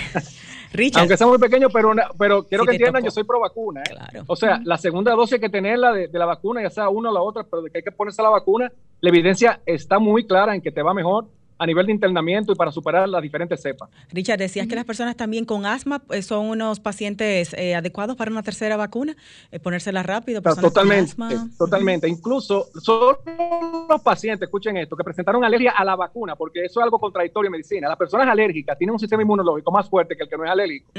[0.73, 1.01] Richard.
[1.01, 3.83] Aunque sea muy pequeño, pero, pero quiero que entiendan, yo soy pro vacuna.
[3.83, 4.23] ¿eh?
[4.27, 7.11] O sea, la segunda dosis hay que tenerla de, de la vacuna, ya sea una
[7.11, 10.27] o la otra, pero de que hay que ponerse la vacuna, la evidencia está muy
[10.27, 11.27] clara en que te va mejor
[11.59, 13.89] a nivel de internamiento y para superar las diferentes cepas.
[14.11, 18.31] Richard, decías que las personas también con asma eh, son unos pacientes eh, adecuados para
[18.31, 19.17] una tercera vacuna,
[19.51, 20.43] eh, ponérsela rápido.
[20.43, 21.15] totalmente,
[21.57, 22.09] totalmente.
[22.09, 23.17] Incluso son
[23.89, 27.49] los pacientes, escuchen esto, que presentaron alergia a la vacuna, porque eso es algo contradictorio
[27.49, 27.89] en medicina.
[27.89, 30.91] Las personas alérgicas tienen un sistema inmunológico más fuerte que el que no es alérgico.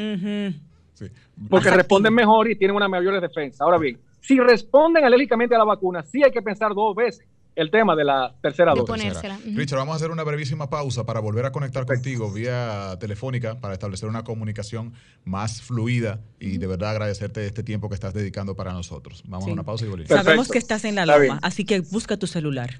[1.50, 3.65] Porque responden mejor y tienen una mayor defensa.
[3.65, 7.72] Ahora bien, si responden alérgicamente a la vacuna, sí hay que pensar dos veces el
[7.72, 9.13] tema de la tercera dosis.
[9.56, 13.74] Richard, vamos a hacer una brevísima pausa para volver a conectar contigo vía telefónica para
[13.74, 18.74] establecer una comunicación más fluida y de verdad agradecerte este tiempo que estás dedicando para
[18.74, 19.24] nosotros.
[19.28, 20.10] Vamos a una pausa y volvemos.
[20.10, 22.76] Sabemos que estás en la loma, así que busca tu celular.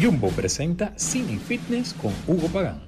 [0.00, 2.82] Jumbo presenta Cine Fitness con Hugo Pagán.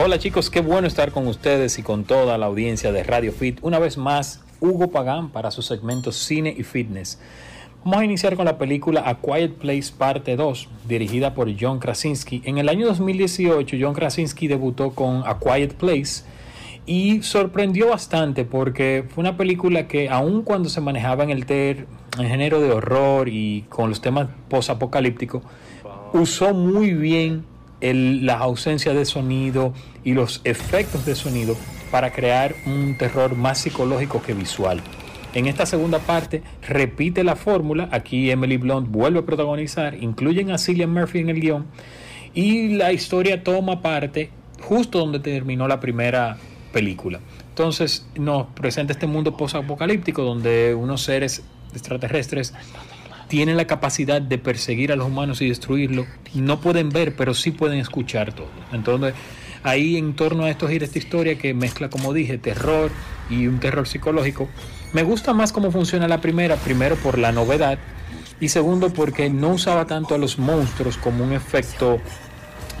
[0.00, 3.58] Hola chicos, qué bueno estar con ustedes y con toda la audiencia de Radio Fit.
[3.62, 7.18] Una vez más, Hugo Pagán para su segmento Cine y Fitness.
[7.84, 12.42] Vamos a iniciar con la película A Quiet Place Parte 2, dirigida por John Krasinski.
[12.44, 16.24] En el año 2018, John Krasinski debutó con A Quiet Place
[16.86, 21.86] y sorprendió bastante porque fue una película que, aun cuando se manejaba en el, ter,
[22.18, 25.42] en género de horror y con los temas post-apocalípticos,
[26.12, 27.44] usó muy bien
[27.80, 31.56] la ausencia de sonido y los efectos de sonido
[31.90, 34.80] para crear un terror más psicológico que visual.
[35.34, 40.58] En esta segunda parte repite la fórmula, aquí Emily Blunt vuelve a protagonizar, incluyen a
[40.58, 41.66] Cillian Murphy en el guion
[42.34, 44.30] y la historia toma parte
[44.62, 46.38] justo donde terminó la primera
[46.72, 47.20] película.
[47.50, 52.54] Entonces nos presenta este mundo post-apocalíptico donde unos seres extraterrestres
[53.28, 56.06] tienen la capacidad de perseguir a los humanos y destruirlo.
[56.34, 58.48] No pueden ver, pero sí pueden escuchar todo.
[58.72, 59.14] Entonces
[59.68, 62.90] ahí en torno a esto gira esta historia que mezcla, como dije, terror
[63.30, 64.48] y un terror psicológico.
[64.92, 67.78] Me gusta más cómo funciona la primera, primero por la novedad
[68.40, 72.00] y segundo porque no usaba tanto a los monstruos como un efecto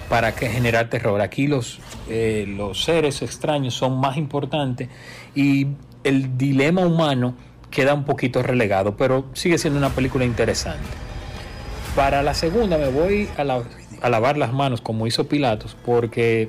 [0.08, 1.20] para generar terror.
[1.20, 4.88] Aquí los, eh, los seres extraños son más importantes
[5.34, 5.66] y
[6.04, 7.34] el dilema humano
[7.70, 10.88] queda un poquito relegado, pero sigue siendo una película interesante.
[11.94, 16.48] Para la segunda me voy a lavar las manos como hizo Pilatos, porque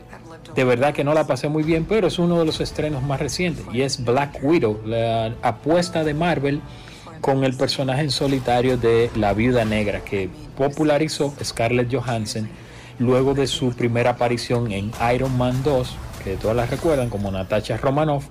[0.56, 3.20] de verdad que no la pasé muy bien, pero es uno de los estrenos más
[3.20, 6.62] recientes y es Black Widow, la apuesta de Marvel
[7.22, 12.50] con el personaje en solitario de la Viuda Negra que popularizó Scarlett Johansson
[12.98, 17.78] luego de su primera aparición en Iron Man 2, que todas la recuerdan como Natasha
[17.78, 18.26] Romanoff,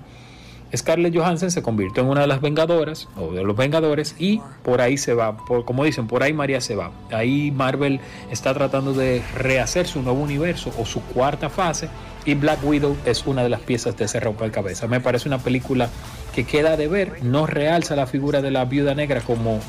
[0.75, 4.81] Scarlett Johansson se convirtió en una de las vengadoras o de los vengadores y por
[4.81, 6.91] ahí se va, por, como dicen, por ahí María se va.
[7.11, 11.89] Ahí Marvel está tratando de rehacer su nuevo universo o su cuarta fase
[12.25, 14.19] y Black Widow es una de las piezas de ese
[14.51, 15.89] cabeza Me parece una película
[16.33, 19.59] que queda de ver, no realza la figura de la viuda negra como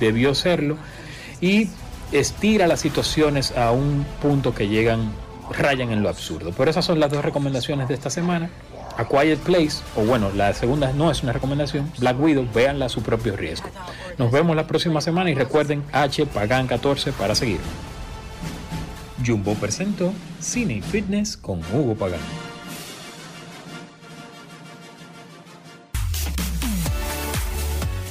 [0.00, 0.76] debió serlo
[1.40, 1.68] y
[2.12, 5.12] estira las situaciones a un punto que llegan,
[5.56, 6.52] rayan en lo absurdo.
[6.52, 8.50] Por esas son las dos recomendaciones de esta semana.
[8.96, 12.88] A Quiet Place, o bueno, la segunda no es una recomendación, Black Widow, véanla a
[12.88, 13.68] su propio riesgo.
[14.16, 17.60] Nos vemos la próxima semana y recuerden H Pagan 14 para seguir.
[19.26, 22.20] Jumbo presentó Cine y Fitness con Hugo Pagan.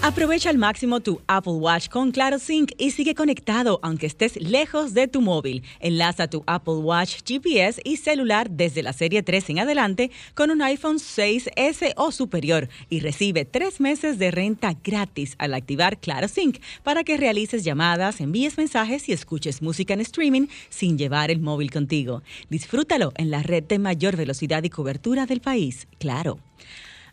[0.07, 4.93] Aprovecha al máximo tu Apple Watch con Claro Sync y sigue conectado aunque estés lejos
[4.93, 5.63] de tu móvil.
[5.81, 10.61] Enlaza tu Apple Watch GPS y celular desde la serie 3 en adelante con un
[10.61, 16.59] iPhone 6S o superior y recibe tres meses de renta gratis al activar Claro Sync
[16.83, 21.69] para que realices llamadas, envíes mensajes y escuches música en streaming sin llevar el móvil
[21.69, 22.23] contigo.
[22.49, 25.85] Disfrútalo en la red de mayor velocidad y cobertura del país.
[25.99, 26.39] Claro.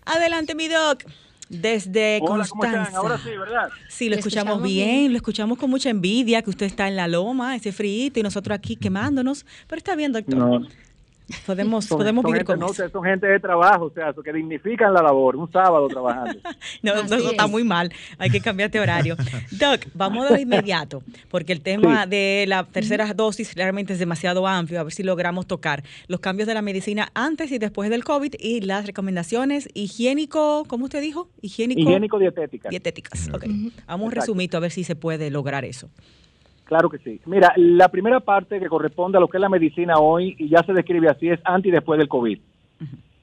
[0.04, 1.02] Adelante, mi doc.
[1.48, 2.96] Desde Constanza.
[2.96, 3.68] Ahora sí, ¿verdad?
[3.88, 7.54] Sí, lo escuchamos, bien, lo escuchamos con mucha envidia, que usted está en la loma,
[7.54, 9.44] ese frío, y nosotros aquí quemándonos.
[9.66, 10.38] Pero está bien, doctor.
[10.38, 10.66] No.
[11.46, 12.88] Podemos, podemos vivir con eso.
[12.90, 16.38] Son gente de trabajo, o sea, que dignifican la labor, un sábado trabajando.
[16.82, 19.16] no, no, está muy mal, hay que cambiarte horario.
[19.50, 24.80] Doc, vamos de inmediato, porque el tema de la tercera dosis realmente es demasiado amplio,
[24.80, 28.34] a ver si logramos tocar los cambios de la medicina antes y después del COVID
[28.38, 31.30] y las recomendaciones higiénico, ¿cómo usted dijo?
[31.40, 32.70] Higiénico, higiénico dietéticas.
[32.70, 33.46] Dietéticas, ok.
[33.87, 35.88] Vamos un resumito a ver si se puede lograr eso.
[36.64, 37.20] Claro que sí.
[37.27, 40.62] Mira, la primera parte que corresponde a lo que es la medicina hoy, y ya
[40.62, 42.38] se describe así, es antes y después del COVID.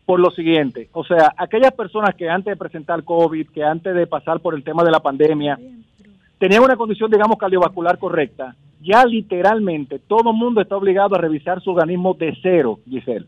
[0.06, 4.08] Por lo siguiente, o sea, aquellas personas que antes de presentar COVID, que antes de
[4.08, 5.58] pasar por el tema de la pandemia,
[6.38, 11.62] tenían una condición, digamos, cardiovascular correcta, ya literalmente todo el mundo está obligado a revisar
[11.62, 13.28] su organismo de cero, Giselle.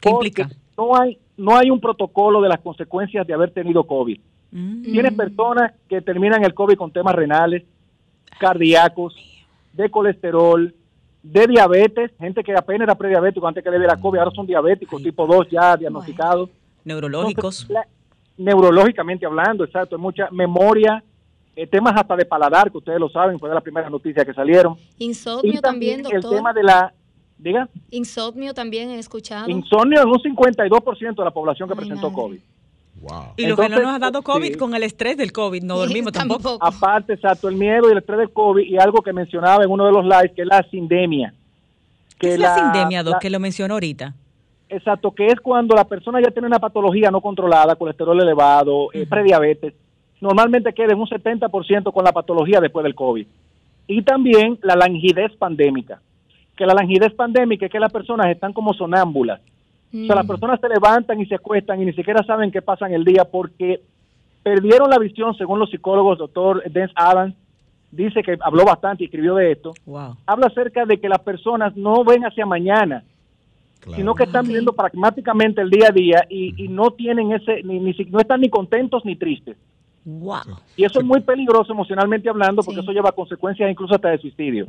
[0.00, 0.48] ¿Qué implica?
[0.76, 4.18] No hay, no hay un protocolo de las consecuencias de haber tenido COVID.
[4.50, 4.82] Mm.
[4.82, 7.64] Tienes personas que terminan el COVID con temas renales,
[8.38, 9.14] cardíacos,
[9.72, 10.74] de colesterol,
[11.22, 15.02] de diabetes, gente que apenas era prediabético antes que le diera COVID, ahora son diabéticos
[15.02, 16.50] tipo 2 ya diagnosticados.
[16.84, 17.68] Neurológicos.
[18.36, 21.02] neurológicamente hablando, exacto, hay mucha memoria,
[21.54, 24.32] eh, temas hasta de paladar, que ustedes lo saben, fue de las primeras noticias que
[24.32, 24.76] salieron.
[24.98, 26.32] Insomnio también, doctor.
[26.32, 26.94] El tema de la,
[27.36, 27.68] diga.
[27.90, 29.50] Insomnio también he escuchado.
[29.50, 32.38] Insomnio en un 52% de la población que presentó COVID.
[33.36, 36.12] Y lo que no nos ha dado COVID con el estrés del COVID, no dormimos
[36.12, 36.58] tampoco.
[36.60, 39.86] Aparte, exacto, el miedo y el estrés del COVID y algo que mencionaba en uno
[39.86, 41.32] de los lives, que es la sindemia.
[42.18, 44.14] ¿Qué es la, sindemia, Doc, que lo mencionó ahorita?
[44.68, 49.06] Exacto, que es cuando la persona ya tiene una patología no controlada, colesterol elevado, eh,
[49.06, 49.72] prediabetes,
[50.20, 53.26] normalmente queda en un 70% con la patología después del COVID.
[53.86, 56.00] Y también la langidez pandémica,
[56.56, 59.40] que la langidez pandémica es que las personas están como sonámbulas,
[59.92, 60.28] o sea, las mm.
[60.28, 63.24] personas se levantan y se acuestan y ni siquiera saben qué pasa en el día
[63.24, 63.80] porque
[64.42, 67.34] perdieron la visión, según los psicólogos, doctor Dennis Adams,
[67.90, 69.72] dice que habló bastante y escribió de esto.
[70.26, 73.02] Habla acerca de que las personas no ven hacia mañana,
[73.96, 77.78] sino que están viendo pragmáticamente el día a día y, no tienen ese, ni,
[78.10, 79.56] no están ni contentos ni tristes.
[80.76, 84.68] Y eso es muy peligroso emocionalmente hablando porque eso lleva consecuencias incluso hasta de suicidio.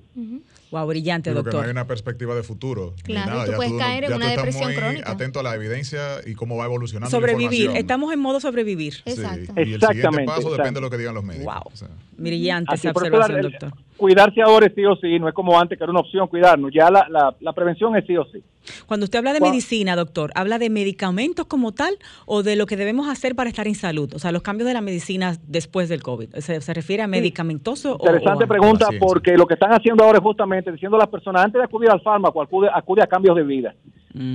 [0.71, 1.55] Wow, brillante, doctor.
[1.55, 2.93] no hay una perspectiva de futuro.
[3.03, 5.11] Claro, tú puedes caer en una depresión crónica.
[5.11, 7.09] Atento a la evidencia y cómo va evolucionando.
[7.09, 8.95] Sobrevivir, estamos en modo sobrevivir.
[9.05, 9.53] Exacto.
[9.55, 11.53] Y el siguiente paso depende de lo que digan los médicos.
[11.53, 11.89] Wow.
[12.17, 13.73] Brillante esa observación, doctor.
[13.97, 16.71] Cuidarse ahora es sí o sí, no es como antes que era una opción cuidarnos,
[16.73, 18.41] ya la, la, la prevención es sí o sí.
[18.85, 22.77] Cuando usted habla de medicina, doctor, ¿habla de medicamentos como tal o de lo que
[22.77, 24.13] debemos hacer para estar en salud?
[24.13, 26.35] O sea, los cambios de la medicina después del COVID.
[26.35, 30.97] ¿Se, refiere a medicamentoso Interesante pregunta porque lo que están haciendo ahora es justamente diciendo
[30.97, 33.75] a las personas, antes de acudir al fármaco, acude, acude a cambios de vida.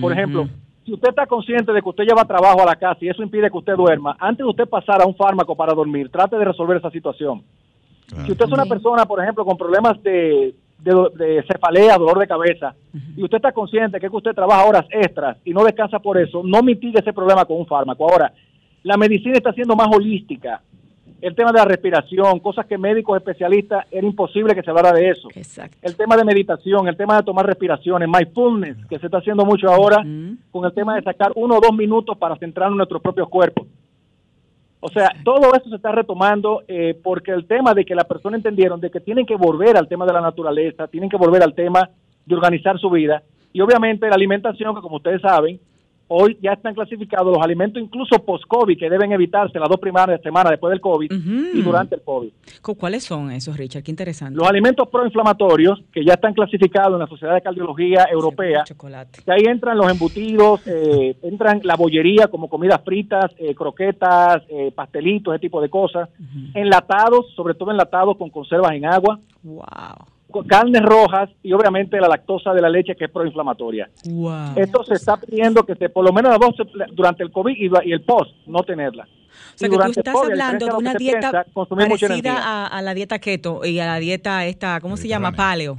[0.00, 0.48] Por ejemplo,
[0.84, 3.50] si usted está consciente de que usted lleva trabajo a la casa y eso impide
[3.50, 6.76] que usted duerma, antes de usted pasar a un fármaco para dormir, trate de resolver
[6.76, 7.42] esa situación.
[8.26, 12.74] Si usted es una persona, por ejemplo, con problemas de, de, cefalea, dolor de cabeza,
[13.16, 16.42] y usted está consciente que, que usted trabaja horas extras y no descansa por eso,
[16.44, 18.10] no mitigue ese problema con un fármaco.
[18.10, 18.32] Ahora,
[18.82, 20.60] la medicina está siendo más holística.
[21.20, 25.08] El tema de la respiración, cosas que médicos especialistas era imposible que se hablara de
[25.08, 25.28] eso.
[25.80, 29.70] El tema de meditación, el tema de tomar respiraciones, mindfulness, que se está haciendo mucho
[29.70, 30.04] ahora,
[30.50, 33.66] con el tema de sacar uno o dos minutos para centrar en nuestros propios cuerpos.
[34.86, 38.36] O sea, todo esto se está retomando eh, porque el tema de que las personas
[38.36, 41.54] entendieron de que tienen que volver al tema de la naturaleza, tienen que volver al
[41.54, 41.88] tema
[42.26, 45.58] de organizar su vida y obviamente la alimentación, que como ustedes saben,
[46.08, 50.50] hoy ya están clasificados los alimentos incluso post-COVID que deben evitarse las dos primeras semanas
[50.50, 52.30] después del COVID y durante el COVID.
[52.78, 53.82] ¿Cuáles son esos, Richard?
[53.82, 54.36] Qué interesante.
[54.36, 58.64] Los alimentos proinflamatorios que ya están clasificados en la Sociedad de Cardiología Europea.
[58.64, 59.22] Chocolate.
[59.24, 64.72] Que ahí entran los embutidos, eh, entran la bollería como comidas fritas, eh, croquetas, eh,
[64.74, 66.08] pastelitos, ese tipo de cosas.
[66.54, 69.18] Enlatados, sobre todo enlatados con conservas en agua.
[69.42, 73.88] Wow carnes rojas y obviamente la lactosa de la leche que es proinflamatoria.
[74.56, 76.36] Esto se está pidiendo que por lo menos
[76.92, 79.06] durante el COVID y, el post no tenerla.
[79.06, 83.78] O sea, que tú estás hablando de una dieta parecida a, la dieta keto y
[83.78, 85.32] a la dieta esta, ¿cómo se llama?
[85.32, 85.78] Paleo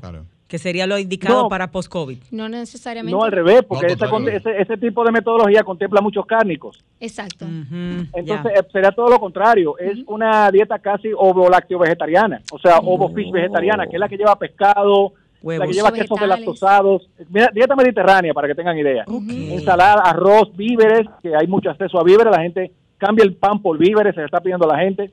[0.56, 2.18] que sería lo indicado para post-COVID.
[2.32, 3.13] No necesariamente.
[3.13, 6.82] No, al revés, porque ese, tipo de metodología contempla muchos cárnicos.
[7.02, 7.46] Exacto.
[7.46, 9.78] Entonces, eh, sería todo lo contrario.
[9.78, 14.38] Es una dieta casi ovo-lácteo vegetariana, o sea, ovo-fish vegetariana, que es la que lleva
[14.38, 15.12] pescado,
[15.44, 17.10] la que lleva quesos lactosados.
[17.54, 19.04] dieta mediterránea, para que tengan idea.
[19.10, 23.78] Ensalada, arroz, víveres, que hay mucho acceso a víveres, la gente cambia el pan por
[23.78, 25.12] víveres, se le está pidiendo a la gente.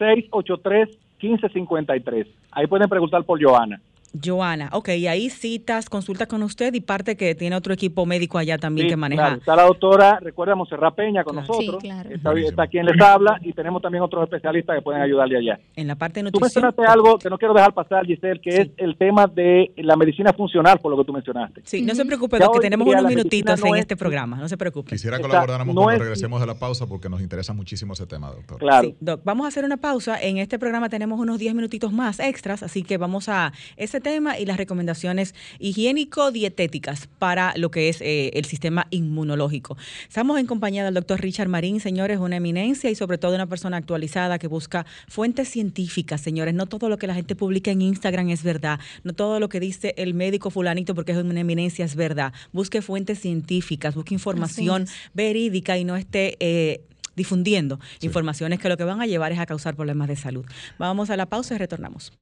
[0.01, 2.27] 683-1553.
[2.53, 3.81] Ahí pueden preguntar por Joana.
[4.13, 8.39] Joana, ok, y ahí citas, consultas con usted y parte que tiene otro equipo médico
[8.39, 9.35] allá también que maneja.
[9.35, 14.03] está la doctora, recuerda, Monserrat Peña con nosotros, está, quien les habla y tenemos también
[14.03, 15.61] otros especialistas que pueden ayudarle allá.
[15.77, 16.51] En la parte de nutrición.
[16.51, 19.97] Tú mencionaste algo que no quiero dejar pasar, Giselle, que es el tema de la
[19.97, 21.63] medicina funcional, por lo que tú mencionaste.
[21.65, 24.91] Sí, no se preocupe, que tenemos unos minutitos en este programa, no se preocupe.
[24.91, 28.59] Quisiera colaboráramos cuando regresemos de la pausa porque nos interesa muchísimo ese tema, doctor.
[28.59, 28.93] Claro.
[29.01, 30.21] doc, vamos a hacer una pausa.
[30.21, 34.39] En este programa tenemos unos 10 minutitos más extras, así que vamos a ese tema
[34.39, 39.77] y las recomendaciones recomendaciones higiénico-dietéticas para lo que es eh, el sistema inmunológico.
[40.09, 43.77] Estamos en compañía del doctor Richard Marín, señores, una eminencia y sobre todo una persona
[43.77, 46.55] actualizada que busca fuentes científicas, señores.
[46.55, 49.61] No todo lo que la gente publica en Instagram es verdad, no todo lo que
[49.61, 52.33] dice el médico fulanito porque es una eminencia es verdad.
[52.53, 56.37] Busque fuentes científicas, busque información verídica y no esté...
[56.41, 56.85] Eh,
[57.17, 60.47] difundiendo informaciones que lo que van a llevar es a causar problemas de salud.
[60.79, 62.13] Vamos a la pausa y retornamos.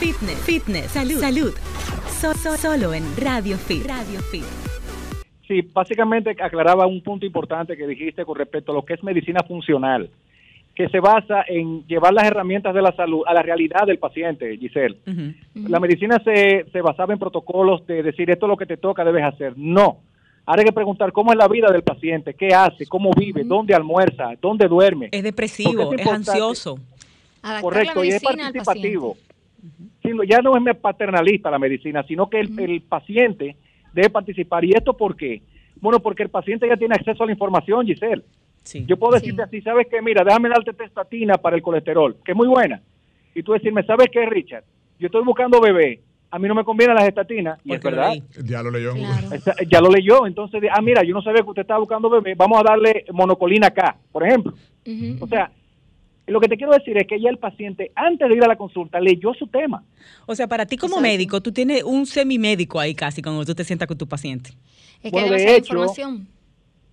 [0.00, 1.52] Fitness, fitness, salud, salud.
[2.58, 3.84] solo en Radio Fit.
[3.86, 4.46] Radio Fit.
[5.46, 9.42] Sí, básicamente aclaraba un punto importante que dijiste con respecto a lo que es medicina
[9.46, 10.08] funcional,
[10.74, 14.56] que se basa en llevar las herramientas de la salud a la realidad del paciente,
[14.56, 14.96] Giselle.
[15.54, 19.04] La medicina se, se basaba en protocolos de decir esto es lo que te toca,
[19.04, 19.52] debes hacer.
[19.58, 19.98] No.
[20.46, 23.74] Ahora hay que preguntar cómo es la vida del paciente, qué hace, cómo vive, dónde
[23.74, 25.10] almuerza, dónde duerme.
[25.12, 26.78] Es depresivo, es, ansioso.
[27.60, 29.18] Correcto, y es participativo
[30.26, 33.56] ya no es paternalista la medicina, sino que el, paciente
[33.92, 34.64] debe participar.
[34.64, 35.42] ¿Y esto por qué?
[35.80, 38.22] Bueno, porque el paciente ya tiene acceso a la información, Giselle.
[38.86, 40.02] Yo puedo decirte así, ¿sabes qué?
[40.02, 42.80] Mira, déjame darte testatina para el colesterol, que es muy buena.
[43.34, 44.64] Y tú decirme, ¿sabes qué, Richard?
[44.98, 48.12] Yo estoy buscando bebé, a mí no me convienen las estatinas, y es verdad.
[48.44, 48.92] Ya lo leyó.
[49.68, 52.60] Ya lo leyó, entonces, ah, mira, yo no sabía que usted estaba buscando bebé, vamos
[52.60, 54.52] a darle monocolina acá, por ejemplo.
[55.20, 55.50] O sea,
[56.30, 58.56] lo que te quiero decir es que ya el paciente, antes de ir a la
[58.56, 59.82] consulta, leyó su tema.
[60.26, 63.64] O sea, para ti como médico, tú tienes un semimédico ahí casi cuando tú te
[63.64, 64.50] sientas con tu paciente.
[65.02, 66.28] Es que de hecho, información.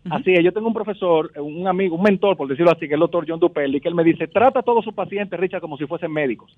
[0.10, 2.94] Así es, yo tengo un profesor, un amigo, un mentor, por decirlo así, que es
[2.94, 5.78] el doctor John Dupelli, que él me dice, trata a todos sus pacientes, Richard, como
[5.78, 6.58] si fuesen médicos.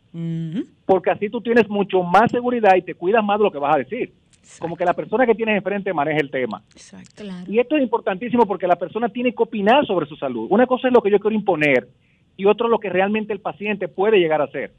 [0.85, 3.75] Porque así tú tienes mucho más seguridad y te cuidas más de lo que vas
[3.75, 4.13] a decir.
[4.57, 6.61] Como que la persona que tienes enfrente maneja el tema.
[6.73, 7.23] Exacto.
[7.47, 10.47] Y esto es importantísimo porque la persona tiene que opinar sobre su salud.
[10.49, 11.87] Una cosa es lo que yo quiero imponer
[12.39, 14.71] y otro lo que realmente el paciente puede llegar a hacer.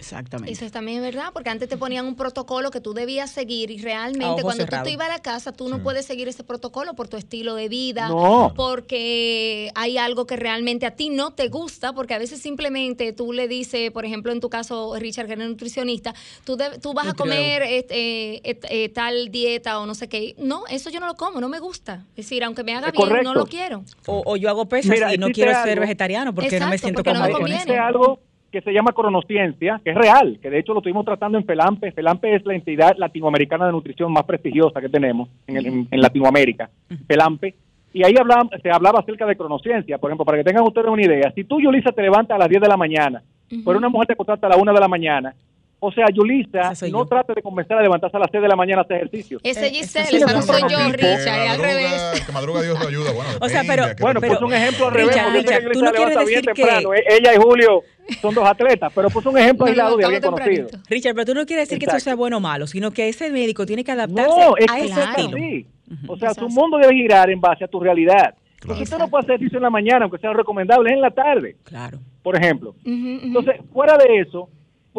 [0.00, 0.50] Exactamente.
[0.50, 3.78] Eso también es verdad, porque antes te ponían un protocolo que tú debías seguir y
[3.78, 7.08] realmente cuando tú te ibas a la casa, tú no puedes seguir ese protocolo por
[7.08, 8.10] tu estilo de vida,
[8.56, 13.32] porque hay algo que realmente a ti no te gusta, porque a veces simplemente tú
[13.34, 17.14] le dices, por ejemplo, en tu caso, Richard, que eres nutricionista, tú, tú vas a
[17.14, 20.34] comer este, eh, tal dieta o no sé qué.
[20.38, 22.06] No, eso yo no lo como, no me gusta.
[22.16, 23.84] Es decir, aunque me haga bien, no lo quiero.
[24.06, 27.52] O, yo hago pesas y no quiero ser vegetariano porque no me siento cómodo con
[27.52, 27.72] eso.
[27.74, 31.44] algo que se llama Cronociencia, que es real, que de hecho lo estuvimos tratando en
[31.44, 31.92] Pelampe.
[31.92, 36.70] Pelampe es la entidad latinoamericana de nutrición más prestigiosa que tenemos en, Latinoamérica,
[37.06, 37.54] Pelampe.
[37.92, 41.02] Y ahí hablaba, se hablaba acerca de cronociencia, por ejemplo, para que tengan ustedes una
[41.02, 41.32] idea.
[41.34, 43.22] Si tú, Yulisa, te levantas a las 10 de la mañana,
[43.64, 45.34] por una mujer te contrata a las 1 de la mañana,
[45.82, 48.82] o sea, Yulisa, no trate de convencer a levantarse a las 6 de la mañana
[48.82, 49.38] a hacer ejercicio.
[49.42, 52.22] Ese es Giselle, esa no soy yo, Richard, al revés.
[52.26, 53.12] Que madruga Dios lo ayuda.
[53.12, 55.16] Bueno, o sea, pero, bueno, pues un ejemplo al revés.
[55.16, 56.52] Richard, Richard, tú no quieres decir que...
[56.52, 56.94] Temprano.
[56.94, 57.82] E-, ella y Julio
[58.20, 60.68] son dos atletas, pero puso un ejemplo aislado de alguien conocido.
[60.88, 63.30] Richard, pero tú no quieres decir que eso sea bueno o malo, sino que ese
[63.30, 65.10] médico tiene que adaptarse no, es a ese claro.
[65.10, 65.36] estilo.
[65.38, 65.66] Sí.
[66.06, 68.34] O sea, su mundo debe girar en base a tu realidad.
[68.66, 71.10] Porque usted no puede hacer ejercicio en la mañana, aunque sea recomendable, es en la
[71.10, 71.56] tarde.
[71.64, 71.98] Claro.
[72.22, 72.74] Por ejemplo.
[72.84, 74.50] Entonces, fuera de eso,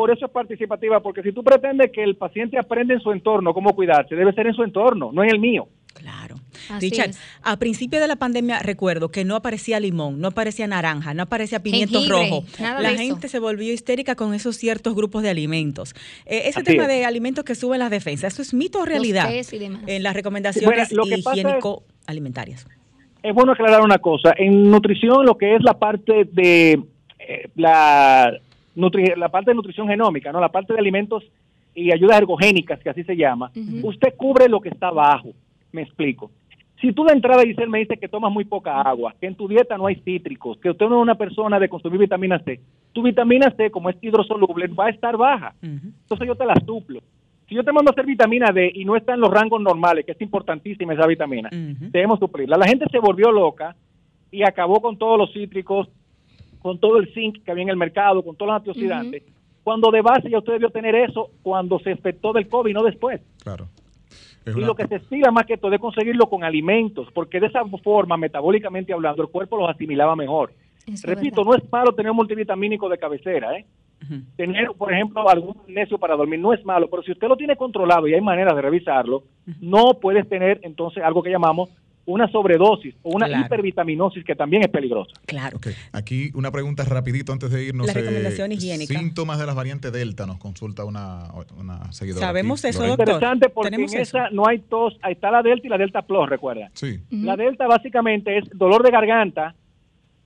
[0.01, 3.53] por eso es participativa, porque si tú pretendes que el paciente aprenda en su entorno
[3.53, 5.67] cómo cuidarse, debe ser en su entorno, no en el mío.
[5.93, 6.37] Claro.
[6.79, 7.11] Richard,
[7.43, 11.61] a principio de la pandemia recuerdo que no aparecía limón, no aparecía naranja, no aparecía
[11.61, 12.43] pimiento rojo.
[12.57, 15.93] La gente se volvió histérica con esos ciertos grupos de alimentos.
[16.25, 19.29] Eh, ese tema de alimentos que suben las defensas, ¿eso es mito o realidad?
[19.85, 22.65] En las recomendaciones higiénico-alimentarias.
[23.21, 24.33] Es bueno aclarar una cosa.
[24.35, 26.71] En nutrición, lo que es la parte de
[27.19, 28.33] eh, la
[28.75, 30.39] la parte de nutrición genómica, ¿no?
[30.39, 31.23] La parte de alimentos
[31.73, 33.51] y ayudas ergogénicas, que así se llama,
[33.83, 35.31] usted cubre lo que está abajo.
[35.71, 36.31] Me explico.
[36.81, 39.47] Si tú de entrada, Giselle, me dice que tomas muy poca agua, que en tu
[39.47, 42.59] dieta no hay cítricos, que usted no es una persona de consumir vitamina C,
[42.91, 45.53] tu vitamina C, como es hidrosoluble, va a estar baja.
[45.61, 46.99] Entonces yo te la suplo.
[47.47, 50.05] Si yo te mando a hacer vitamina D y no está en los rangos normales,
[50.05, 52.57] que es importantísima esa vitamina, debemos suplirla.
[52.57, 53.75] La gente se volvió loca
[54.31, 55.87] y acabó con todos los cítricos,
[56.61, 59.23] con todo el zinc que había en el mercado, con todos los antioxidantes,
[59.63, 63.21] cuando de base ya usted debió tener eso cuando se infectó del COVID, no después.
[63.43, 63.67] Claro.
[64.45, 67.63] y lo que se estila más que todo es conseguirlo con alimentos, porque de esa
[67.83, 70.53] forma, metabólicamente hablando, el cuerpo los asimilaba mejor.
[71.03, 73.65] Repito, no es malo tener un multivitamínico de cabecera, ¿eh?
[74.35, 77.55] Tener, por ejemplo, algún necio para dormir no es malo, pero si usted lo tiene
[77.55, 79.23] controlado y hay maneras de revisarlo,
[79.59, 81.69] no puedes tener entonces algo que llamamos
[82.05, 85.11] una sobredosis o una hipervitaminosis que también es peligrosa.
[85.25, 85.59] Claro.
[85.91, 87.87] Aquí una pregunta rapidito antes de irnos.
[87.87, 88.93] La recomendación eh, higiénica.
[88.97, 91.25] Síntomas de las variantes Delta nos consulta una,
[91.57, 92.27] una seguidora.
[92.27, 93.07] Sabemos eso, doctor.
[93.07, 96.27] interesante porque en esa no hay tos, ahí está la Delta y la Delta Plus,
[96.27, 96.69] recuerda.
[96.73, 96.99] Sí.
[97.11, 99.55] La Delta básicamente es dolor de garganta,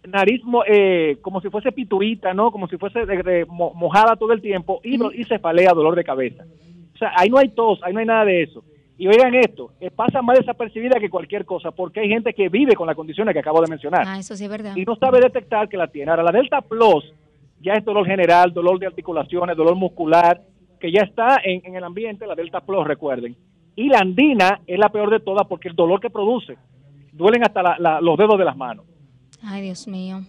[0.07, 2.51] nariz eh, como si fuese pituita, ¿no?
[2.51, 2.99] Como si fuese
[3.47, 6.45] mojada todo el tiempo y, y cefalea, dolor de cabeza.
[6.93, 8.63] O sea, ahí no hay tos, ahí no hay nada de eso.
[8.97, 12.75] Y oigan esto, eh, pasa más desapercibida que cualquier cosa, porque hay gente que vive
[12.75, 14.03] con las condiciones que acabo de mencionar.
[14.07, 14.75] Ah, eso sí es verdad.
[14.75, 16.11] Y no sabe detectar que la tiene.
[16.11, 17.13] Ahora, la Delta Plus
[17.61, 20.41] ya es dolor general, dolor de articulaciones, dolor muscular,
[20.79, 23.35] que ya está en, el ambiente, la Delta Plus, recuerden.
[23.75, 26.57] Y la andina es la peor de todas porque el dolor que produce,
[27.11, 28.85] duelen hasta los dedos de las manos.
[29.43, 30.21] Ay, Dios mío.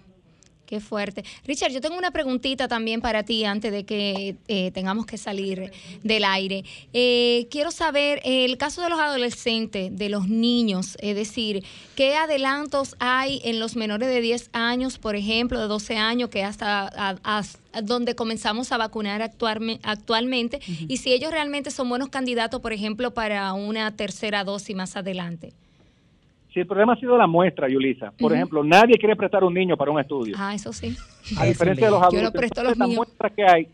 [0.67, 1.25] Qué fuerte.
[1.47, 5.71] Richard, yo tengo una preguntita también para ti antes de que eh, tengamos que salir
[6.03, 6.65] del aire.
[6.93, 11.65] Eh, quiero saber el caso de los adolescentes, de los niños, es decir,
[11.95, 16.43] ¿qué adelantos hay en los menores de 10 años, por ejemplo, de 12 años, que
[16.43, 17.17] hasta
[17.85, 23.53] donde comenzamos a vacunar actualmente, y si ellos realmente son buenos candidatos, por ejemplo, para
[23.53, 25.53] una tercera dosis más adelante?
[26.57, 29.77] Si el problema ha sido la muestra, Yulisa, por ejemplo, nadie quiere prestar un niño
[29.77, 30.35] para un estudio.
[30.39, 30.97] Ah, eso sí.
[31.39, 33.69] A diferencia de los adultos, Yo no presto los la muestra que hay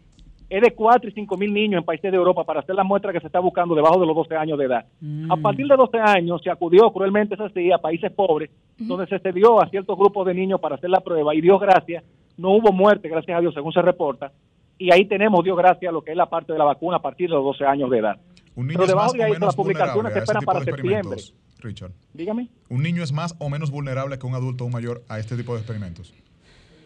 [0.51, 3.13] es de 4 y 5 mil niños en países de Europa para hacer la muestra
[3.13, 4.85] que se está buscando debajo de los 12 años de edad.
[5.31, 5.43] A mm.
[5.43, 9.63] partir de 12 años se acudió cruelmente eso así a países pobres, donde se cedió
[9.63, 12.03] a ciertos grupos de niños para hacer la prueba y Dios gracias,
[12.37, 14.33] no hubo muerte, gracias a Dios, según se reporta.
[14.77, 17.29] Y ahí tenemos, Dios gracias, lo que es la parte de la vacuna a partir
[17.29, 18.19] de los 12 años de edad.
[18.57, 21.21] Un niño Pero debajo de ahí las publicaciones se esperan para septiembre.
[21.63, 21.93] Richard.
[22.13, 22.49] Dígame.
[22.69, 25.37] ¿Un niño es más o menos vulnerable que un adulto o un mayor a este
[25.37, 26.13] tipo de experimentos?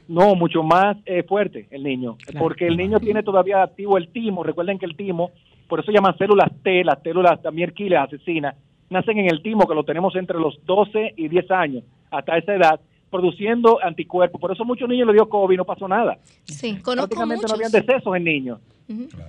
[0.09, 4.45] No, mucho más eh, fuerte el niño, porque el niño tiene todavía activo el timo.
[4.45, 5.33] Recuerden que el timo,
[5.69, 8.55] por eso llaman células T, las células también asesinas,
[8.89, 12.55] nacen en el timo, que lo tenemos entre los 12 y 10 años, hasta esa
[12.55, 12.81] edad,
[13.11, 14.41] produciendo anticuerpos.
[14.41, 16.19] Por eso muchos niños le dio COVID y no pasó nada.
[16.45, 18.59] Sí, conozco Prácticamente no habían decesos en niños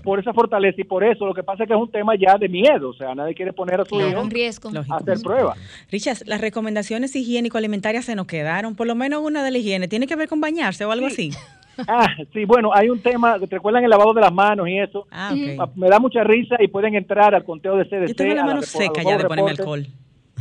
[0.04, 2.38] por esa fortaleza y por eso lo que pasa es que es un tema ya
[2.38, 4.70] de miedo, o sea, nadie quiere poner a su hijo riesgo.
[4.90, 5.58] a hacer pruebas.
[5.92, 10.06] Richard, las recomendaciones higiénico-alimentarias se nos quedaron, por lo menos una de la higiene, ¿tiene
[10.06, 11.32] que ver con bañarse o algo así?
[11.88, 15.06] Ah, sí, bueno, hay un tema, ¿te recuerdan el lavado de las manos y eso?
[15.12, 15.60] Ah, ok.
[15.60, 18.08] Ah, Me da mucha risa y pueden entrar al conteo de CDC.
[18.08, 19.60] Yo tengo la mano seca ya de ponerme reportes.
[19.60, 19.88] alcohol.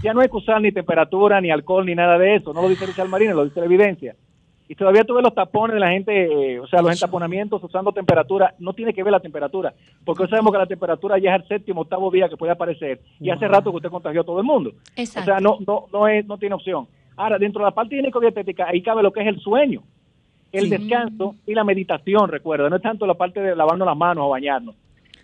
[0.03, 2.53] Ya no hay que usar ni temperatura, ni alcohol, ni nada de eso.
[2.53, 4.15] No lo dice Richard Marínez, lo dice la evidencia.
[4.69, 8.55] Y todavía tuve los tapones de la gente, eh, o sea, los entaponamientos usando temperatura.
[8.59, 9.73] No tiene que ver la temperatura,
[10.05, 13.01] porque hoy sabemos que la temperatura ya es el séptimo, octavo día que puede aparecer.
[13.21, 14.73] Y hace rato que usted contagió a todo el mundo.
[14.97, 15.21] Exacto.
[15.21, 16.87] O sea, no, no, no, es, no tiene opción.
[17.17, 19.83] Ahora, dentro de la parte higiénico-dietética, ahí cabe lo que es el sueño,
[20.51, 20.71] el Sí.
[20.71, 22.69] descanso y la meditación, recuerda.
[22.69, 24.75] No es tanto la parte de lavarnos las manos o bañarnos.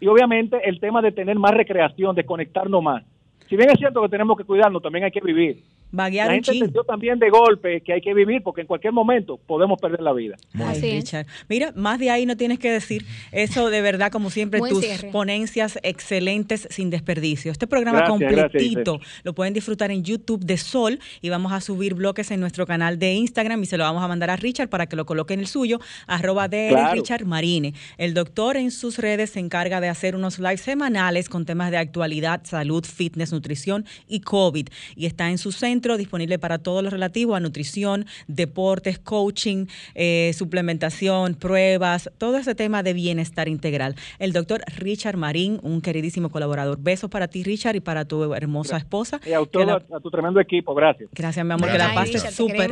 [0.01, 3.03] Y obviamente el tema de tener más recreación, de conectarnos más.
[3.49, 5.63] Si bien es cierto que tenemos que cuidarnos, también hay que vivir.
[5.93, 8.93] Vaguear La un gente entendió también de golpe que hay que vivir porque en cualquier
[8.93, 10.37] momento podemos perder la vida.
[10.53, 11.05] Muy Así bien, es.
[11.05, 11.27] Richard.
[11.49, 13.05] Mira, más de ahí no tienes que decir.
[13.31, 15.11] Eso de verdad, como siempre, Buen tus cierre.
[15.11, 17.53] ponencias excelentes sin desperdicio.
[17.53, 21.61] Este programa Gracias, completito gracias, lo pueden disfrutar en YouTube de Sol y vamos a
[21.61, 24.69] subir bloques en nuestro canal de Instagram y se lo vamos a mandar a Richard
[24.69, 26.95] para que lo coloque en el suyo, arroba de Claro.
[26.95, 27.75] Richard Marine.
[27.99, 31.77] El doctor en sus redes se encarga de hacer unos lives semanales con temas de
[31.77, 34.69] actualidad, salud, fitness, nutrición y COVID.
[34.97, 40.33] Y está en su centro disponible para todo lo relativo a nutrición, deportes, coaching, eh,
[40.35, 43.95] suplementación, pruebas, todo ese tema de bienestar integral.
[44.19, 46.79] El doctor Richard Marín, un queridísimo colaborador.
[46.81, 49.21] Besos para ti, Richard, y para tu hermosa esposa.
[49.27, 51.11] Y a, todo, la- a tu tremendo equipo, gracias.
[51.13, 52.71] Gracias, mi amor, que la pases súper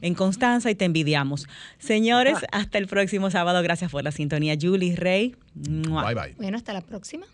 [0.00, 1.46] en Constanza y te envidiamos.
[1.78, 3.62] Señores, hasta el próximo sábado.
[3.62, 4.54] Gracias por la sintonía.
[4.60, 5.34] Julie Rey.
[5.54, 6.04] ¡mua!
[6.04, 6.34] Bye bye.
[6.36, 7.26] Bueno, hasta la próxima.